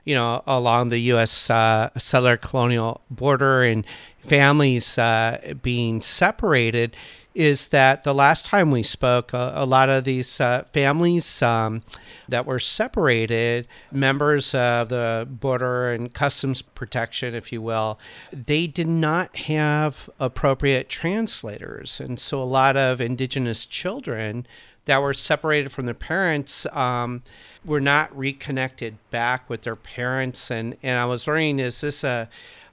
[0.05, 1.49] you know, along the U.S.
[1.49, 3.85] Uh, settler colonial border and
[4.19, 6.95] families uh, being separated
[7.39, 11.81] is that the last time we spoke, a, a lot of these uh, families um,
[12.27, 17.97] that were separated, members of the Border and Customs Protection, if you will,
[18.33, 22.01] they did not have appropriate translators.
[22.01, 24.45] And so a lot of indigenous children
[24.83, 27.23] that were separated from their parents um,
[27.63, 30.51] were not reconnected back with their parents.
[30.51, 32.27] And, and I was wondering, is this a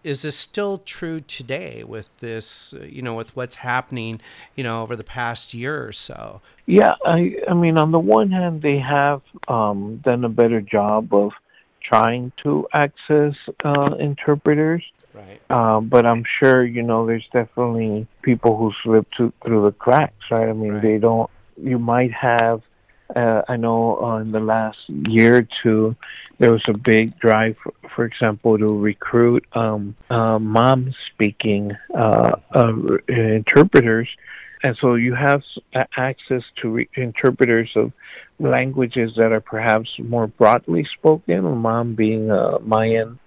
[0.07, 4.21] is this still true today with this, you know, with what's happening,
[4.55, 6.41] you know, over the past year or so?
[6.65, 11.13] Yeah, I, I mean, on the one hand, they have um, done a better job
[11.13, 11.33] of
[11.83, 14.85] trying to access uh, interpreters.
[15.13, 15.41] Right.
[15.51, 20.31] Um, but I'm sure, you know, there's definitely people who slip to, through the cracks,
[20.31, 20.49] right?
[20.49, 20.83] I mean, right.
[20.83, 21.29] they don't,
[21.61, 22.63] you might have
[23.15, 25.97] uh, I know uh, in the last year or two,
[26.39, 32.37] there was a big drive, for, for example, to recruit um, uh, Mam speaking uh,
[32.55, 32.73] uh,
[33.09, 34.09] interpreters.
[34.63, 35.43] And so you have
[35.97, 37.93] access to re- interpreters of
[38.39, 43.19] languages that are perhaps more broadly spoken, Mam being a Mayan,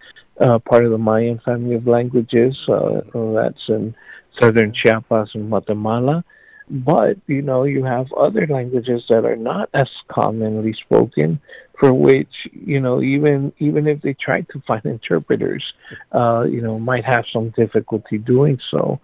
[0.41, 2.57] uh, part of the Mayan family of languages.
[2.67, 3.95] that's in
[4.37, 6.23] southern Chiapas and Guatemala
[6.69, 11.39] but you know you have other languages that are not as commonly spoken
[11.79, 15.63] for which you know even even if they try to find interpreters
[16.11, 18.99] uh, you know might have some difficulty doing so.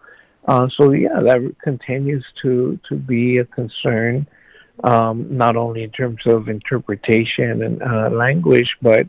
[0.48, 4.28] Uh, so yeah that continues to to be a concern
[4.84, 9.08] um, not only in terms of interpretation and uh, language but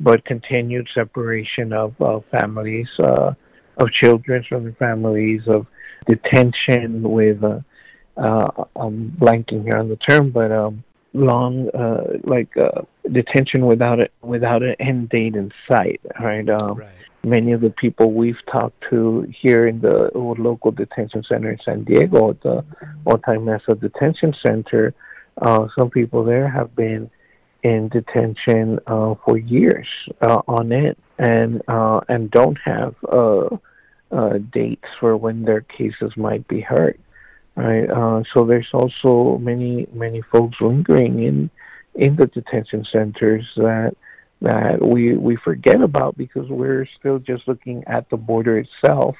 [0.00, 1.94] but continued separation of
[2.30, 3.34] families uh,
[3.76, 5.66] of children from their families of
[6.06, 7.58] detention with uh,
[8.18, 14.00] uh, I'm blanking here on the term, but um, long uh, like uh, detention without
[14.00, 16.48] it without an end date in sight, right?
[16.48, 16.88] Um, right.
[17.24, 21.84] many of the people we've talked to here in the local detention center in San
[21.84, 22.64] Diego, the
[23.06, 24.94] Otay Mesa Detention Center,
[25.40, 27.10] uh, some people there have been
[27.62, 29.86] in detention uh, for years
[30.22, 33.48] uh, on end and uh, and don't have uh,
[34.12, 36.98] uh, dates for when their cases might be heard.
[37.58, 37.90] Right.
[37.90, 41.50] Uh, so there's also many many folks lingering in
[41.96, 43.96] in the detention centers that
[44.42, 49.16] that we we forget about because we're still just looking at the border itself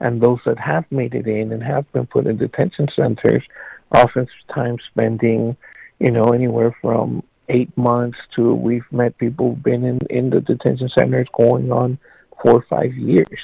[0.00, 3.44] and those that have made it in and have been put in detention centers
[3.94, 5.54] oftentimes spending
[5.98, 10.40] you know anywhere from eight months to we've met people who've been in in the
[10.40, 11.98] detention centers going on
[12.42, 13.40] four or five years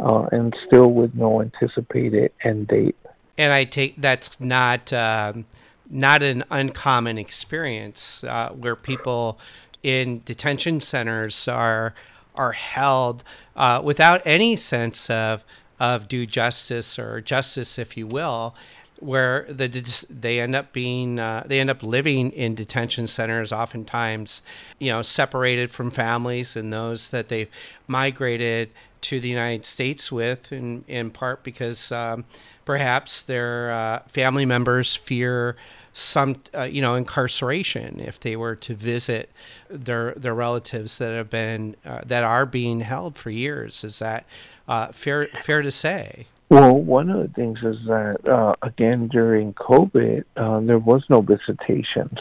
[0.00, 2.96] uh, and still with no anticipated end date
[3.38, 5.46] and i take that's not um,
[5.88, 9.38] not an uncommon experience uh, where people
[9.82, 11.94] in detention centers are
[12.34, 13.24] are held
[13.56, 15.44] uh, without any sense of
[15.80, 18.54] of due justice or justice, if you will,
[18.98, 19.68] where the
[20.10, 24.42] they end up being uh, they end up living in detention centers, oftentimes,
[24.78, 27.48] you know, separated from families and those that they've
[27.86, 28.70] migrated
[29.02, 32.24] to the United States with, in in part because um,
[32.64, 35.56] perhaps their uh, family members fear
[35.98, 39.30] some uh, you know incarceration if they were to visit
[39.68, 44.24] their their relatives that have been uh, that are being held for years is that
[44.68, 49.52] uh, fair fair to say well one of the things is that uh, again during
[49.54, 52.20] covid uh, there was no visitations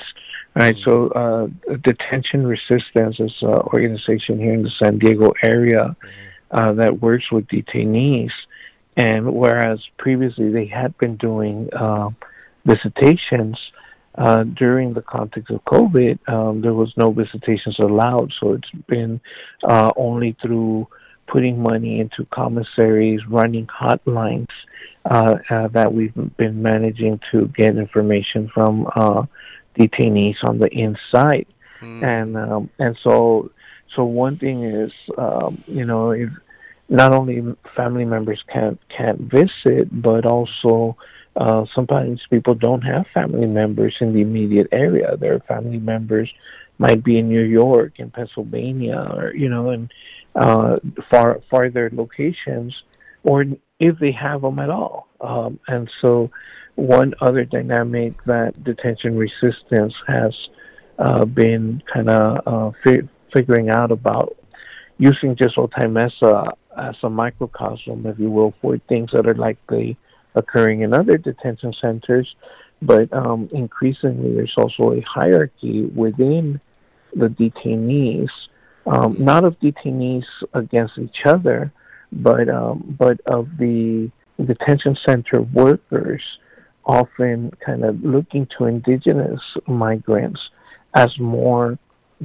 [0.55, 0.89] right mm-hmm.
[0.89, 6.26] so uh, detention resistance is an organization here in the san diego area mm-hmm.
[6.51, 8.31] That works with detainees
[8.95, 11.69] and whereas previously they had been doing
[12.65, 13.57] visitations
[14.17, 18.33] uh, during the context of COVID, um, there was no visitations allowed.
[18.39, 19.21] So it's been
[19.63, 20.87] uh, only through
[21.27, 24.49] putting money into commissaries, running hotlines
[25.05, 29.23] uh, uh that we've been managing to get information from uh,
[29.77, 31.45] detainees on the inside.
[31.81, 32.03] Mm.
[32.03, 33.51] And um, and so
[33.95, 36.29] so one thing is um, you know if
[36.89, 37.43] not only
[37.75, 40.95] family members can't can't visit, but also
[41.35, 45.15] uh, sometimes people don't have family members in the immediate area.
[45.17, 46.31] Their family members
[46.79, 49.89] might be in New York, in Pennsylvania, or you know, in
[50.35, 50.77] uh,
[51.09, 52.83] far farther locations,
[53.23, 53.45] or
[53.79, 55.07] if they have them at all.
[55.19, 56.31] Um, and so,
[56.75, 60.33] one other dynamic that detention resistance has
[60.99, 62.77] uh, been kind of uh,
[63.34, 64.36] figuring out about
[64.97, 69.97] using just Otay Mesa as a microcosm, if you will, for things that are likely
[70.36, 72.36] occurring in other detention centers,
[72.82, 76.61] but um, increasingly there's also a hierarchy within
[77.15, 78.30] the detainees,
[78.86, 81.71] um, not of detainees against each other,
[82.11, 84.09] but um, but of the
[84.43, 86.21] detention center workers,
[86.86, 90.49] often kind of looking to indigenous migrants
[90.93, 91.78] as more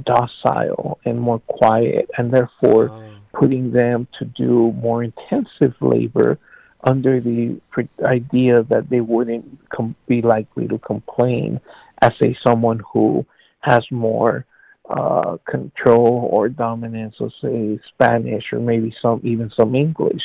[0.03, 3.15] docile and more quiet, and therefore oh.
[3.33, 6.39] putting them to do more intensive labor
[6.83, 7.59] under the
[8.03, 11.59] idea that they wouldn't com- be likely to complain
[12.01, 13.25] as a someone who
[13.61, 14.45] has more
[14.89, 20.23] uh, control or dominance of say Spanish or maybe some even some English.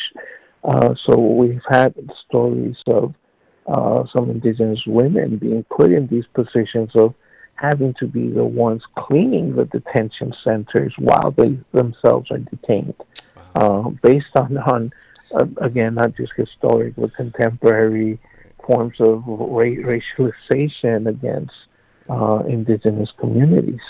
[0.65, 1.95] Uh, so we've had
[2.27, 3.15] stories of
[3.69, 7.15] uh, some indigenous women being put in these positions of
[7.59, 12.95] having to be the ones cleaning the detention centers while they themselves are detained,
[13.55, 13.87] wow.
[13.87, 14.93] Uh, based on on
[15.35, 18.19] uh, again, not just historic, but contemporary
[18.65, 21.55] forms of ra- racialization against
[22.09, 23.81] uh, indigenous communities.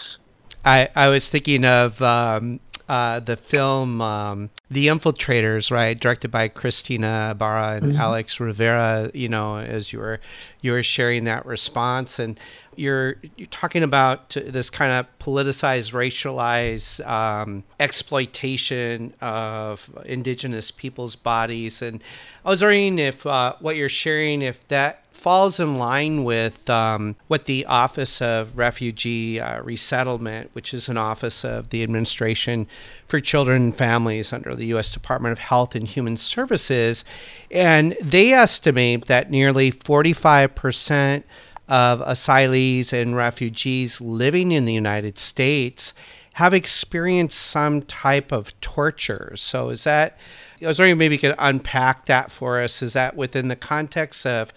[0.64, 6.48] I, I was thinking of um, uh, the film um, The Infiltrators, right, directed by
[6.48, 8.00] Cristina Ibarra and mm-hmm.
[8.00, 9.10] Alex Rivera.
[9.12, 10.20] You know, as you were
[10.62, 12.40] you were sharing that response, and
[12.76, 21.82] you're you're talking about this kind of politicized, racialized um, exploitation of indigenous people's bodies,
[21.82, 22.02] and
[22.44, 27.16] I was wondering if uh, what you're sharing, if that falls in line with um,
[27.26, 32.66] what the Office of Refugee uh, Resettlement, which is an office of the Administration
[33.06, 34.92] for Children and Families under the U.S.
[34.92, 37.04] Department of Health and Human Services,
[37.50, 41.26] and they estimate that nearly 45 percent
[41.68, 45.92] of asylees and refugees living in the United States
[46.34, 49.32] have experienced some type of torture.
[49.34, 50.18] So is that
[50.62, 52.82] I was wondering maybe you could unpack that for us.
[52.82, 54.52] Is that within the context of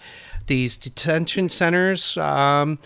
[0.52, 2.78] these detention centers, um,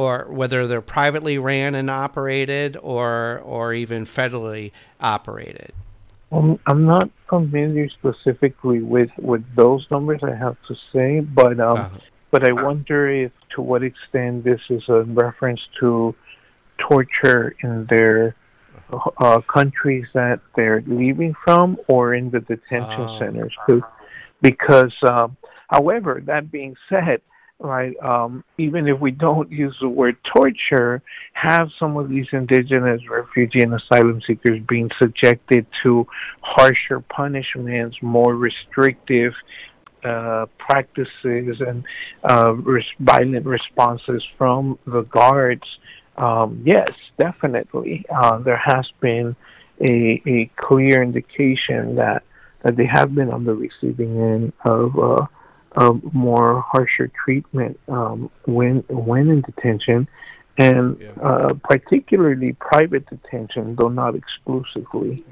[0.00, 4.66] or whether they're privately ran and operated, or or even federally
[5.00, 5.72] operated?
[6.32, 11.78] Um, I'm not familiar specifically with, with those numbers, I have to say, but um,
[11.78, 11.98] uh-huh.
[12.32, 16.14] but I wonder if to what extent this is a reference to
[16.90, 18.36] torture in their
[19.18, 23.18] uh, countries that they're leaving from or in the detention oh.
[23.18, 23.54] centers.
[24.42, 25.36] Because, um,
[25.70, 27.20] however, that being said,
[27.58, 31.02] right, um, even if we don't use the word torture,
[31.32, 36.06] have some of these indigenous refugee and asylum seekers being subjected to
[36.40, 39.34] harsher punishments, more restrictive
[40.04, 41.84] uh, practices and
[42.28, 45.78] uh, res- violent responses from the guards
[46.20, 48.04] um, yes, definitely.
[48.14, 49.34] Uh, there has been
[49.80, 52.22] a, a clear indication that,
[52.62, 55.26] that they have been on the receiving end of, uh,
[55.72, 60.08] of more harsher treatment um, when when in detention,
[60.58, 61.10] and yeah.
[61.22, 65.24] uh, particularly private detention, though not exclusively.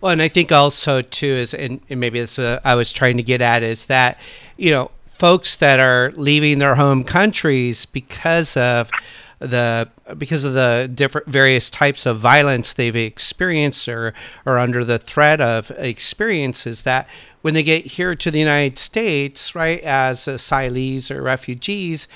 [0.00, 3.16] Well, and I think also too is, and, and maybe this uh, I was trying
[3.16, 4.18] to get at is that
[4.56, 8.90] you know folks that are leaving their home countries because of
[9.38, 14.12] the because of the different various types of violence they've experienced or
[14.44, 17.08] are under the threat of experiences that
[17.42, 22.08] when they get here to the United States, right, as asylees or refugees,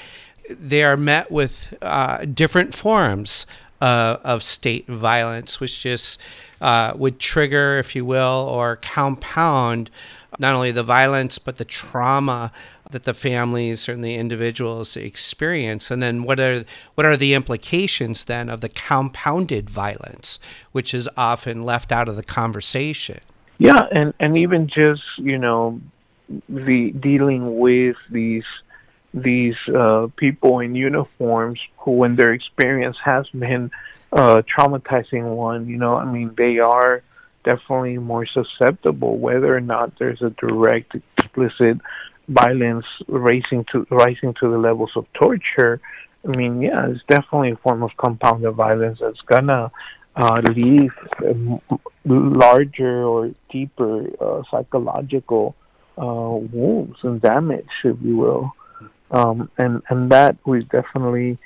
[0.51, 3.47] they are met with uh, different forms
[3.81, 6.21] uh, of state violence, which just
[6.61, 9.91] uh, would trigger, if you will, or compound
[10.39, 12.53] not only the violence but the trauma
[12.93, 15.91] that the families and the individuals experience.
[15.91, 16.65] And then what are
[16.95, 20.39] what are the implications then of the compounded violence
[20.73, 23.21] which is often left out of the conversation?
[23.59, 25.81] Yeah and and even just you know
[26.49, 28.45] the dealing with these
[29.15, 33.71] these uh, people in uniforms who when their experience has been
[34.13, 37.03] uh, traumatizing one you know i mean they are
[37.45, 41.79] definitely more susceptible whether or not there's a direct explicit
[42.29, 45.81] violence rising to rising to the levels of torture,
[46.25, 49.71] I mean, yeah, it's definitely a form of compounded violence that's gonna
[50.17, 50.93] uh, leave
[52.05, 55.55] larger or deeper uh, psychological
[55.99, 58.53] uh, wounds and damage, if you will.
[59.11, 61.39] Um, and and that we've definitely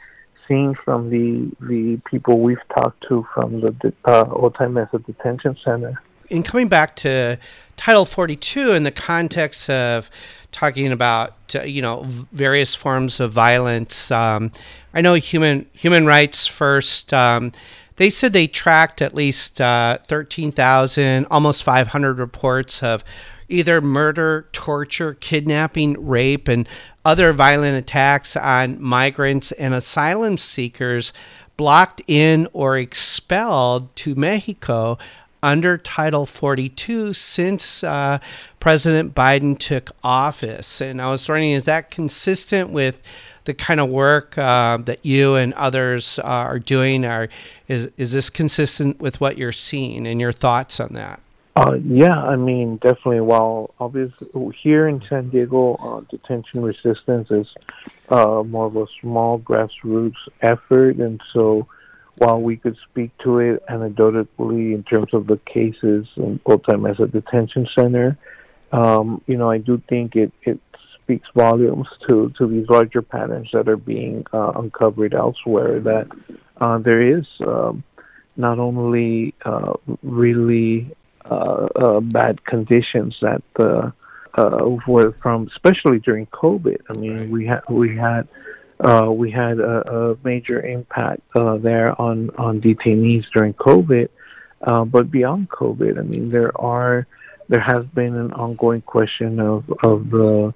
[0.46, 6.00] seen from the the people we've talked to from the uh, Otay Mesa Detention Center.
[6.28, 7.38] In coming back to
[7.76, 10.10] Title 42 in the context of
[10.56, 14.10] talking about uh, you know various forms of violence.
[14.10, 14.50] Um,
[14.94, 17.12] I know human human rights first.
[17.12, 17.52] Um,
[17.96, 23.04] they said they tracked at least uh, thirteen thousand, almost five hundred reports of
[23.48, 26.68] either murder, torture, kidnapping, rape, and
[27.04, 31.12] other violent attacks on migrants and asylum seekers
[31.56, 34.98] blocked in or expelled to Mexico
[35.46, 38.18] under Title 42 since uh,
[38.58, 40.80] President Biden took office.
[40.80, 43.00] And I was wondering, is that consistent with
[43.44, 47.04] the kind of work uh, that you and others uh, are doing?
[47.04, 47.28] Are
[47.68, 51.20] is is this consistent with what you're seeing and your thoughts on that?
[51.54, 53.20] Uh, yeah, I mean, definitely.
[53.20, 54.28] While obviously
[54.60, 57.54] here in San Diego, uh, detention resistance is
[58.08, 61.68] uh, more of a small grassroots effort, and so
[62.18, 66.40] while we could speak to it anecdotally in terms of the cases in
[66.88, 68.16] as a Detention Center,
[68.72, 70.58] um, you know, I do think it, it
[70.94, 76.08] speaks volumes to, to these larger patterns that are being uh, uncovered elsewhere that
[76.60, 77.84] uh, there is um,
[78.36, 80.90] not only uh, really
[81.30, 83.90] uh, uh, bad conditions that uh,
[84.86, 86.78] were from, especially during COVID.
[86.90, 88.28] I mean, we had we had
[88.80, 94.08] uh, we had a, a major impact uh, there on, on detainees during COVID.
[94.62, 97.06] Uh, but beyond COVID, I mean, there are
[97.48, 100.52] there has been an ongoing question of of the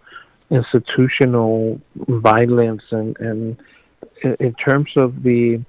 [0.50, 3.56] institutional violence and and
[4.40, 5.60] in terms of the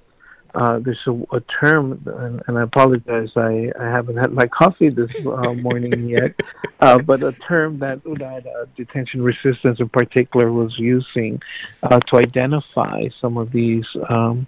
[0.54, 4.90] uh, there's a, a term, and, and, I apologize, I, I haven't had my coffee
[4.90, 6.38] this uh, morning yet,
[6.80, 11.40] uh, but a term that, that uh, detention resistance in particular was using
[11.82, 14.46] uh, to identify some of these um,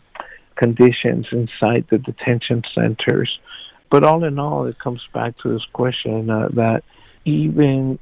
[0.57, 3.38] conditions inside the detention centers.
[3.90, 6.84] But all in all, it comes back to this question uh, that
[7.24, 7.98] even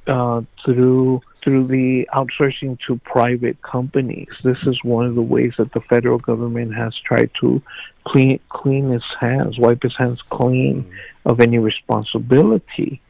[0.65, 4.29] through through the outsourcing to private companies.
[4.43, 7.61] This is one of the ways that the federal government has tried to
[8.05, 11.29] clean clean its hands, wipe his hands clean mm-hmm.
[11.29, 13.01] of any responsibility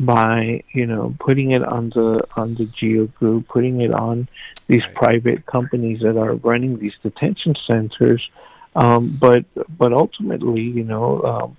[0.00, 4.28] by you know putting it on the on the GEO Group, putting it on
[4.66, 4.94] these right.
[4.94, 8.28] private companies that are running these detention centers.
[8.74, 9.44] Um, but
[9.76, 11.56] but ultimately, you know, um,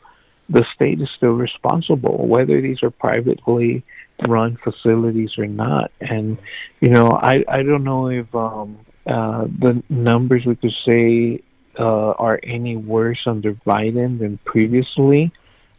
[0.50, 3.84] the state is still responsible, whether these are privately
[4.28, 5.92] run facilities or not.
[6.00, 6.38] And
[6.80, 11.42] you know, I I don't know if um, uh, the numbers we could say
[11.80, 15.32] are any worse under Biden than previously.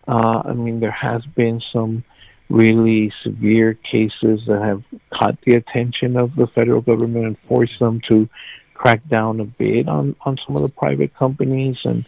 [0.08, 2.04] Uh, I mean, there has been some
[2.48, 8.00] really severe cases that have caught the attention of the federal government and forced them
[8.08, 8.28] to
[8.74, 12.04] crack down a bit on, on some of the private companies and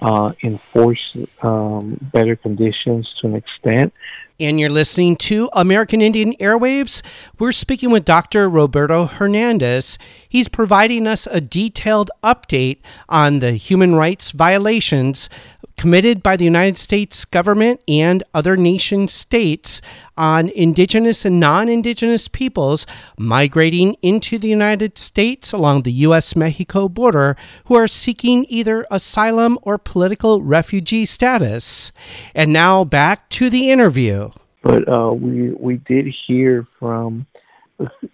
[0.00, 3.92] uh, enforce um, better conditions to an extent.
[4.40, 7.02] And you're listening to American Indian Airwaves.
[7.40, 8.48] We're speaking with Dr.
[8.48, 9.98] Roberto Hernandez.
[10.28, 12.78] He's providing us a detailed update
[13.08, 15.28] on the human rights violations
[15.76, 19.80] committed by the United States government and other nation states
[20.16, 22.84] on indigenous and non indigenous peoples
[23.16, 26.34] migrating into the United States along the U.S.
[26.36, 27.36] Mexico border
[27.66, 31.92] who are seeking either asylum or political refugee status.
[32.34, 34.27] And now back to the interview.
[34.62, 37.26] But uh, we, we did hear from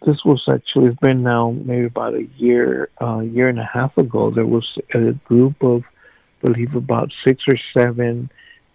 [0.05, 3.97] this was actually it's been now maybe about a year, uh, year and a half
[3.97, 4.31] ago.
[4.31, 8.31] There was a group of I believe about six or seven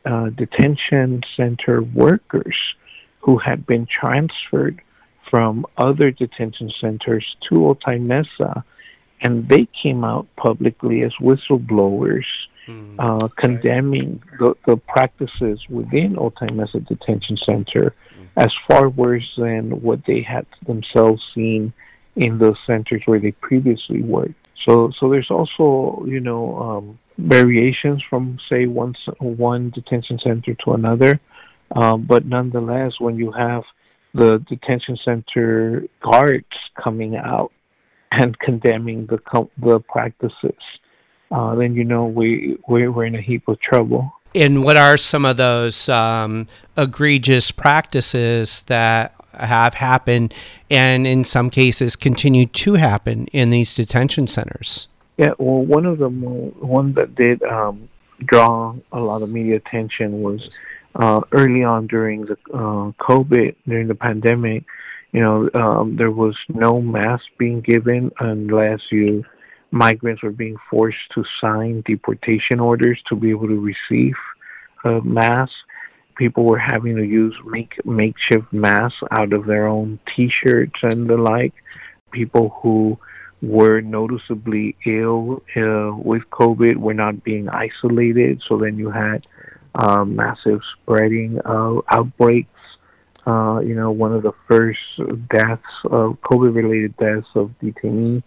[0.06, 2.56] uh, detention center workers
[3.20, 4.82] who had been transferred
[5.30, 8.64] from other detention centers to Otay Mesa,
[9.22, 12.26] and they came out publicly as whistleblowers,
[12.70, 18.28] mm, uh, condemning the, the, practices within Otay Mesa Detention Center mm.
[18.38, 21.74] as far worse than what they had themselves seen
[22.16, 24.34] in the centers where they previously worked.
[24.66, 30.74] So, so there's also, you know, um, variations from say one one detention center to
[30.74, 31.20] another,
[31.76, 33.64] um, but nonetheless, when you have
[34.14, 36.48] the detention center guards
[36.82, 37.52] coming out
[38.12, 39.20] and condemning the
[39.62, 40.64] the practices,
[41.32, 44.12] uh, then you know we we're, we're in a heap of trouble.
[44.36, 50.34] And what are some of those um, egregious practices that have happened,
[50.70, 54.88] and in some cases continue to happen in these detention centers?
[55.18, 56.22] Yeah, well, one of them,
[56.62, 57.90] one that did um,
[58.26, 60.50] draw a lot of media attention was
[60.96, 64.64] uh, early on during the uh, COVID, during the pandemic.
[65.12, 69.26] You know, um, there was no mask being given unless you
[69.72, 74.16] migrants were being forced to sign deportation orders to be able to receive
[74.86, 75.54] a mask.
[76.18, 81.18] People were having to use make makeshift masks out of their own T-shirts and the
[81.18, 81.54] like.
[82.12, 82.98] People who
[83.42, 88.44] were noticeably ill uh, with COVID were not being isolated.
[88.48, 89.26] So then you had
[89.76, 92.50] uh, massive spreading of outbreaks.
[93.26, 94.80] Uh, you know, one of the first
[95.30, 98.24] deaths of COVID-related deaths of detainees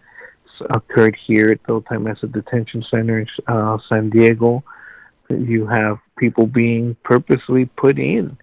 [0.71, 4.63] occurred here at the Otay Mesa Detention Center in uh, San Diego.
[5.29, 8.37] You have people being purposely put in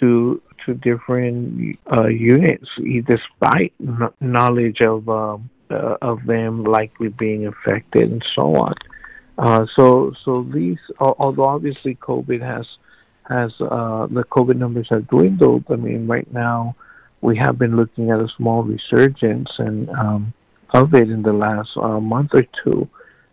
[0.00, 2.68] to to different uh, units,
[3.06, 3.72] despite
[4.20, 8.74] knowledge of um, uh, of them likely being infected and so on.
[9.38, 12.66] Uh, so, so these, although obviously COVID has
[13.28, 15.64] has uh, the COVID numbers have dwindled.
[15.70, 16.74] I mean, right now
[17.20, 20.32] we have been looking at a small resurgence and um,
[20.70, 22.88] of it in the last uh, month or two.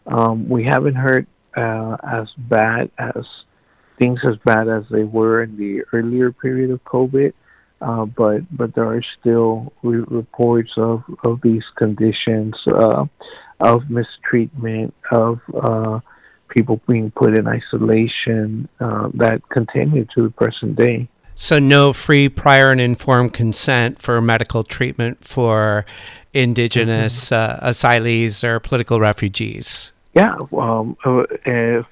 [0.05, 3.25] Um, we haven't heard uh, as bad as
[3.97, 7.33] things as bad as they were in the earlier period of COVID.
[7.81, 13.05] Uh, but but there are still re- reports of, of these conditions uh,
[13.59, 15.99] of mistreatment of uh,
[16.47, 21.07] people being put in isolation uh, that continue to the present day.
[21.35, 25.85] So no free prior and informed consent for medical treatment for
[26.35, 27.65] indigenous mm-hmm.
[27.65, 29.91] Uh, asylees or political refugees.
[30.13, 31.23] Yeah, um, uh,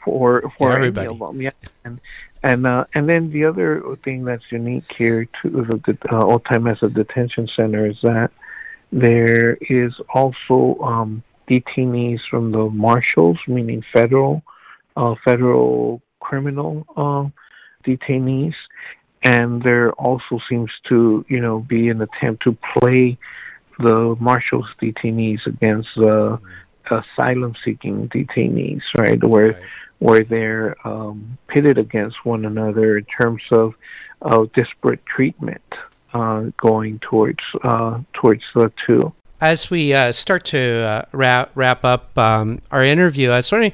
[0.06, 1.20] for for yeah, everybody.
[1.44, 1.52] Yeah,
[1.84, 2.00] and
[2.44, 6.90] and uh, and then the other thing that's unique here to the uh, Otay Mesa
[6.90, 8.32] Detention Center is that
[8.92, 14.44] there is also um, detainees from the marshals, meaning federal
[14.96, 17.26] uh, federal criminal uh,
[17.86, 18.56] detainees,
[19.24, 23.18] and there also seems to you know be an attempt to play
[23.80, 26.40] the marshals detainees against the
[26.90, 29.24] asylum seeking detainees, right?
[29.24, 29.64] Where right
[30.04, 33.74] where they're um, pitted against one another in terms of,
[34.22, 35.64] of disparate treatment
[36.14, 39.14] uh, going towards uh, towards the two.
[39.40, 43.72] As we uh, start to uh, wrap wrap up um, our interview, I was wondering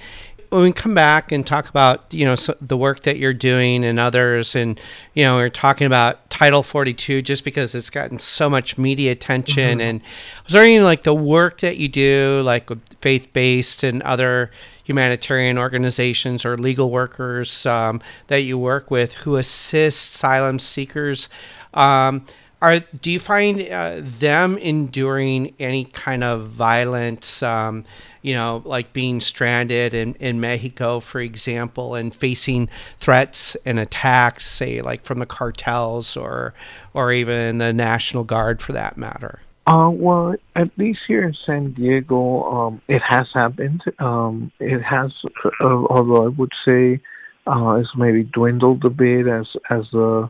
[0.49, 3.83] when we come back and talk about you know so the work that you're doing
[3.83, 4.79] and others and
[5.13, 9.79] you know we're talking about title 42 just because it's gotten so much media attention
[9.79, 9.81] mm-hmm.
[9.81, 12.69] and i was wondering like the work that you do like
[13.01, 14.49] faith-based and other
[14.89, 21.29] humanitarian organizations or legal workers um, that you work with who assist asylum seekers.
[21.75, 22.25] Um,
[22.61, 27.41] are do you find uh, them enduring any kind of violence?
[27.41, 27.85] Um,
[28.21, 34.45] you know, like being stranded in, in Mexico, for example, and facing threats and attacks,
[34.45, 36.53] say like from the cartels or
[36.93, 39.39] or even the National Guard, for that matter.
[39.67, 43.83] Uh, well, at least here in San Diego, um, it has happened.
[43.99, 45.13] Um, it has,
[45.45, 46.99] uh, although I would say
[47.45, 50.29] uh, it's maybe dwindled a bit as as the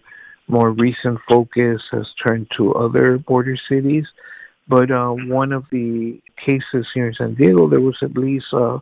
[0.50, 4.08] more recent focus has turned to other border cities.
[4.68, 8.80] But uh, one of the cases here in San Diego, there was at least uh,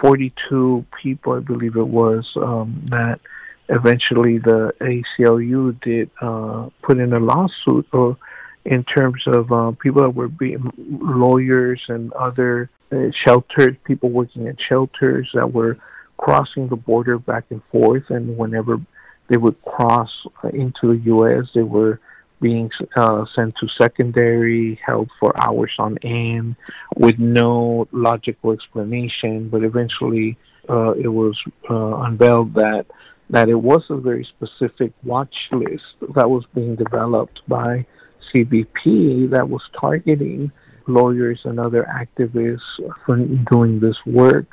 [0.00, 3.20] 42 people, I believe it was, um, that
[3.68, 8.16] eventually the ACLU did uh, put in a lawsuit or
[8.64, 14.48] in terms of uh, people that were being lawyers and other uh, shelters, people working
[14.48, 15.78] at shelters that were
[16.16, 18.80] crossing the border back and forth, and whenever
[19.28, 22.00] they would cross into the U.S., they were
[22.40, 26.56] being uh, sent to secondary, held for hours on end,
[26.96, 29.48] with no logical explanation.
[29.48, 30.36] But eventually,
[30.68, 32.86] uh, it was uh, unveiled that
[33.30, 37.86] that it was a very specific watch list that was being developed by
[38.32, 40.52] CBP that was targeting
[40.86, 42.60] lawyers and other activists
[43.06, 43.16] for
[43.50, 44.48] doing this work.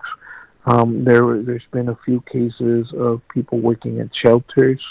[0.65, 4.81] Um, there, there's been a few cases of people working at shelters.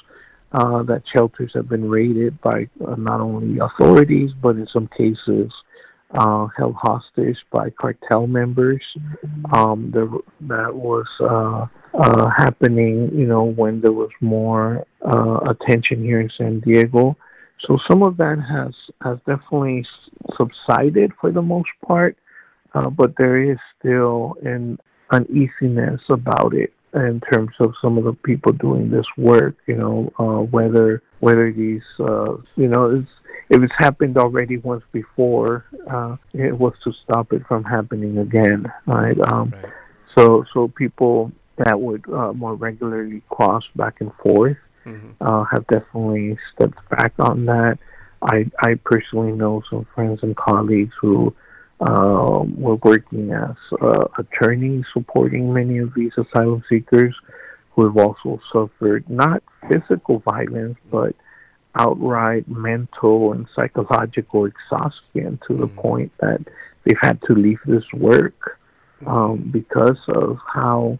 [0.52, 5.52] Uh, that shelters have been raided by uh, not only authorities, but in some cases
[6.14, 8.82] uh, held hostage by cartel members.
[9.52, 10.08] Um, there,
[10.48, 11.66] that was uh,
[11.96, 17.16] uh, happening, you know, when there was more uh, attention here in San Diego.
[17.60, 19.86] So some of that has has definitely
[20.36, 22.16] subsided for the most part,
[22.74, 24.78] uh, but there is still an
[25.10, 29.56] uneasiness about it in terms of some of the people doing this work.
[29.66, 33.10] You know, uh, whether whether these uh, you know it's
[33.50, 38.72] if it's happened already once before, uh, it was to stop it from happening again,
[38.86, 39.18] right?
[39.32, 39.72] Um, right.
[40.16, 44.56] So so people that would uh, more regularly cross back and forth
[44.86, 45.10] mm-hmm.
[45.20, 47.78] uh, have definitely stepped back on that.
[48.22, 51.34] I, I personally know some friends and colleagues who
[51.80, 57.14] uh, were working as uh, attorneys supporting many of these asylum seekers
[57.72, 61.14] who have also suffered not physical violence but
[61.76, 65.80] outright mental and psychological exhaustion to the mm-hmm.
[65.80, 66.40] point that
[66.84, 68.58] they've had to leave this work
[69.06, 70.98] um, because of how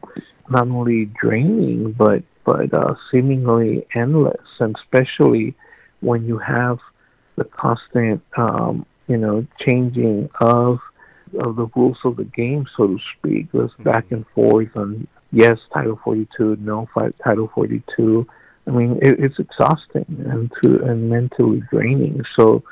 [0.48, 5.54] not only draining but but uh, seemingly endless, and especially
[6.00, 6.78] when you have
[7.36, 10.78] the constant, um, you know, changing of
[11.38, 13.50] of the rules of the game, so to speak.
[13.50, 13.82] This mm-hmm.
[13.82, 16.88] back and forth on yes, Title 42, no,
[17.22, 18.26] Title 42.
[18.66, 22.22] I mean, it, it's exhausting and to and mentally draining.
[22.36, 22.62] So,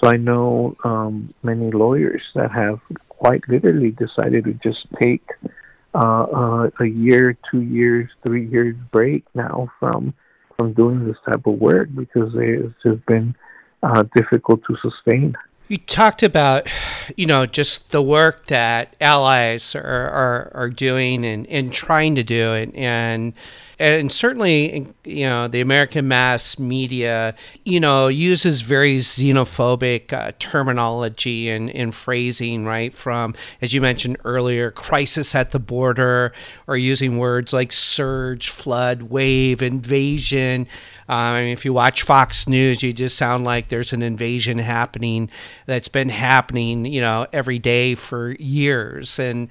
[0.00, 2.78] so I know um, many lawyers that have
[3.08, 5.26] quite literally decided to just take
[5.94, 10.14] uh, uh, a year, two years, three years break now from
[10.56, 13.34] from doing this type of work because it's just been
[13.82, 15.34] uh, difficult to sustain.
[15.68, 16.66] You talked about,
[17.16, 22.22] you know, just the work that allies are, are, are doing and, and trying to
[22.22, 23.34] do, and, and
[23.78, 31.48] and certainly you know the American mass media you know uses very xenophobic uh, terminology
[31.48, 36.32] and, and phrasing right from as you mentioned earlier crisis at the border
[36.66, 40.66] or using words like surge flood wave invasion
[41.08, 44.58] uh, I mean, if you watch Fox News, you just sound like there's an invasion
[44.58, 45.30] happening
[45.64, 49.18] that's been happening, you know, every day for years.
[49.18, 49.48] And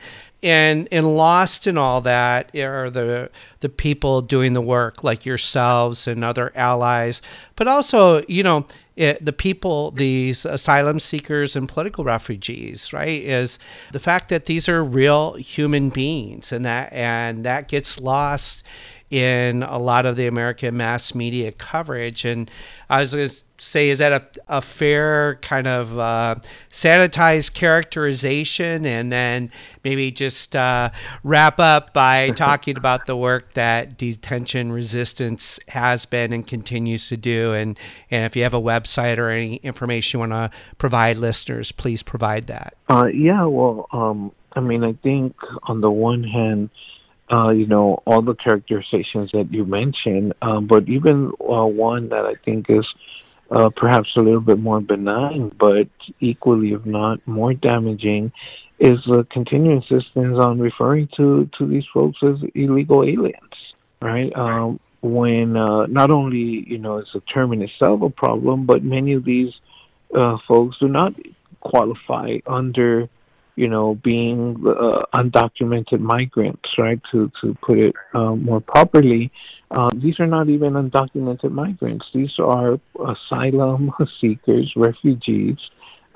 [0.48, 3.30] and and lost in all that are the
[3.60, 7.22] the people doing the work like yourselves and other allies
[7.58, 13.60] but also you know it, the people these asylum seekers and political refugees right is
[13.92, 18.66] the fact that these are real human beings and that and that gets lost
[19.10, 22.26] in a lot of the American mass media coverage.
[22.26, 22.52] And
[22.90, 26.36] I was going to say, is that a, a fair kind of uh,
[26.70, 28.86] sanitized characterization?
[28.86, 29.50] And then
[29.84, 30.90] maybe just uh,
[31.24, 37.16] wrap up by talking about the work that detention resistance has been and continues to
[37.16, 37.54] do.
[37.54, 37.80] And,
[38.12, 42.04] and if you have a website or any information you want to provide listeners, please
[42.04, 42.76] provide that.
[42.90, 46.72] Uh, yeah, well, um, I mean, I think on the one hand,
[47.32, 52.26] uh, you know, all the characterizations that you mentioned, um, but even uh, one that
[52.26, 52.88] I think is
[53.52, 55.88] uh, perhaps a little bit more benign, but
[56.20, 58.32] equally, if not more damaging,
[58.80, 64.36] is the continuing insistence on referring to, to these folks as illegal aliens, right?
[64.36, 68.84] Um, when uh, not only you know is the term in itself a problem, but
[68.84, 69.54] many of these
[70.16, 71.14] uh, folks do not
[71.60, 73.10] qualify under
[73.58, 77.02] you know being uh, undocumented migrants, right?
[77.12, 79.32] To to put it uh, more properly,
[79.72, 82.06] uh, these are not even undocumented migrants.
[82.14, 83.92] These are asylum
[84.22, 85.58] seekers, refugees.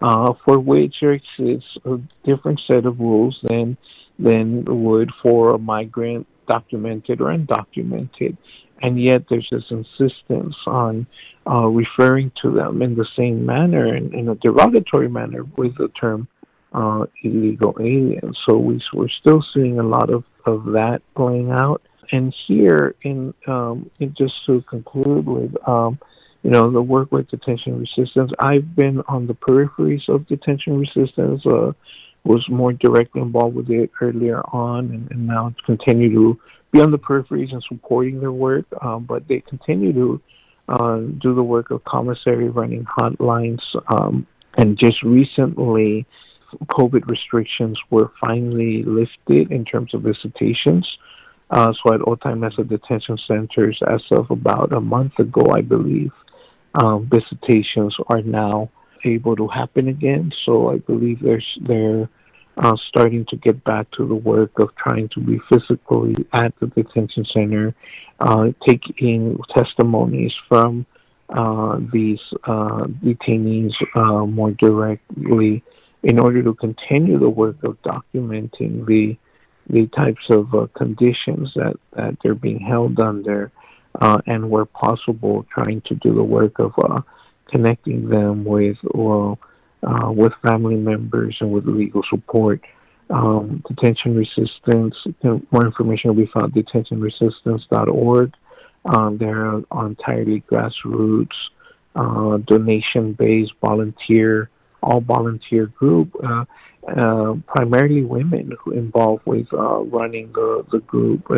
[0.01, 3.77] Uh, for which there exists a different set of rules than
[4.17, 8.35] than would for a migrant documented or undocumented
[8.81, 11.05] and yet there's this insistence on
[11.47, 15.87] uh, referring to them in the same manner, in, in a derogatory manner, with the
[15.89, 16.27] term
[16.73, 18.39] uh, illegal aliens.
[18.45, 21.81] So we, we're still seeing a lot of, of that playing out.
[22.11, 25.99] And here, in, um, in just to conclude with, um,
[26.43, 31.45] you know, the work with detention resistance, I've been on the peripheries of detention resistance.
[31.45, 31.71] Uh,
[32.23, 36.39] was more directly involved with it earlier on, and, and now continue to
[36.71, 40.21] be on the peripheries and supporting their work, um, but they continue to
[40.69, 43.61] uh, do the work of commissary running hotlines.
[43.87, 46.05] Um, and just recently,
[46.69, 50.97] COVID restrictions were finally lifted in terms of visitations.
[51.49, 56.11] Uh, so at Otay Mesa detention centers, as of about a month ago, I believe,
[56.75, 58.69] um, visitations are now
[59.03, 60.31] able to happen again.
[60.45, 62.09] So I believe there's there
[62.57, 66.67] uh, starting to get back to the work of trying to be physically at the
[66.67, 67.73] detention center,
[68.19, 70.85] uh, taking testimonies from
[71.29, 75.63] uh, these uh, detainees uh, more directly
[76.03, 79.17] in order to continue the work of documenting the
[79.69, 83.51] the types of uh, conditions that, that they're being held under,
[84.25, 86.73] and where possible, trying to do the work of
[87.47, 89.39] connecting them with well
[89.83, 92.61] uh, with family members and with legal support.
[93.09, 94.95] Um, detention resistance,
[95.51, 98.33] more information will be found at detentionresistance.org.
[98.85, 101.35] Um, they're entirely grassroots,
[101.95, 104.50] uh, donation-based, volunteer,
[104.81, 106.45] all volunteer group, uh,
[106.87, 111.29] uh, primarily women who involved with uh, running the, the group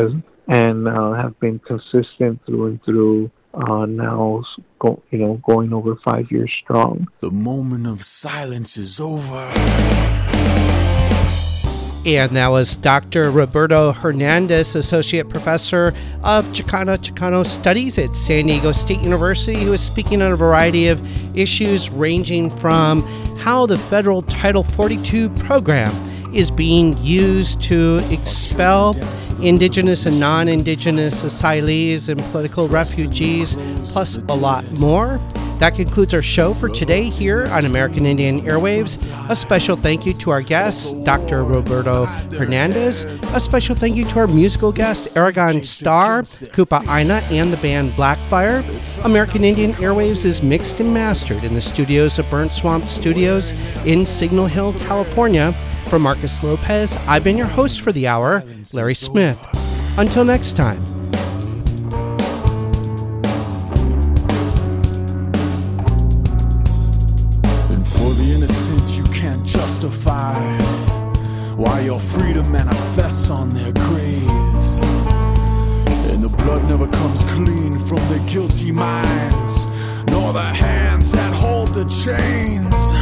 [0.47, 4.43] and have been consistent through and through uh, now,
[4.79, 7.07] go, you know, going over five years strong.
[7.19, 10.32] The moment of silence is over.
[12.05, 13.31] And that was Dr.
[13.31, 19.81] Roberto Hernandez, Associate Professor of Chicana Chicano Studies at San Diego State University, who is
[19.81, 21.01] speaking on a variety of
[21.35, 23.01] issues ranging from
[23.37, 25.91] how the federal Title 42 program
[26.33, 28.95] is being used to expel
[29.41, 33.55] indigenous and non indigenous asylees and political refugees,
[33.85, 35.19] plus a lot more.
[35.59, 38.97] That concludes our show for today here on American Indian Airwaves.
[39.29, 41.43] A special thank you to our guest, Dr.
[41.43, 42.05] Roberto
[42.37, 43.03] Hernandez.
[43.33, 47.93] A special thank you to our musical guest, Arigon Starr, Kupa Aina, and the band
[47.93, 48.61] Blackfire.
[49.05, 53.51] American Indian Airwaves is mixed and mastered in the studios of Burnt Swamp Studios
[53.85, 55.53] in Signal Hill, California.
[55.93, 59.37] For Marcus Lopez, I've been your host for the hour, Larry Smith.
[59.95, 60.83] Until next time.
[67.69, 70.57] And for the innocent, you can't justify
[71.57, 74.79] why your freedom manifests on their graves.
[76.09, 79.67] And the blood never comes clean from their guilty minds,
[80.09, 82.92] nor the hands that hold the chains.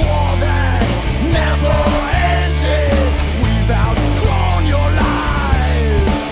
[0.00, 0.82] That
[1.32, 1.78] never
[2.32, 3.10] end it
[3.44, 6.24] without drawn your lives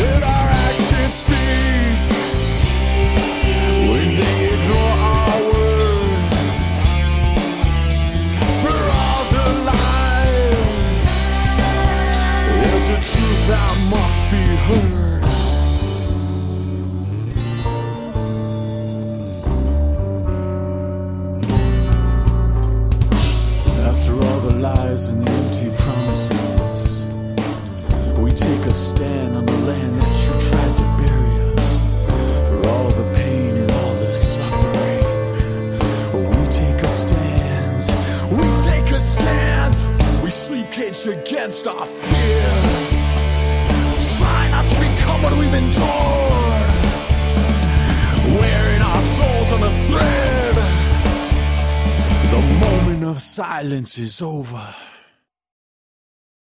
[0.00, 1.46] Let our actions be
[3.90, 6.64] We ignore our words
[8.62, 9.46] for all the
[12.62, 14.99] There's a truth I must be heard.
[41.00, 42.90] Sleep against our fears.
[44.18, 46.70] Try not to become what we've endured.
[48.38, 50.54] Wearing our souls on a thread.
[52.30, 54.74] The moment of silence is over.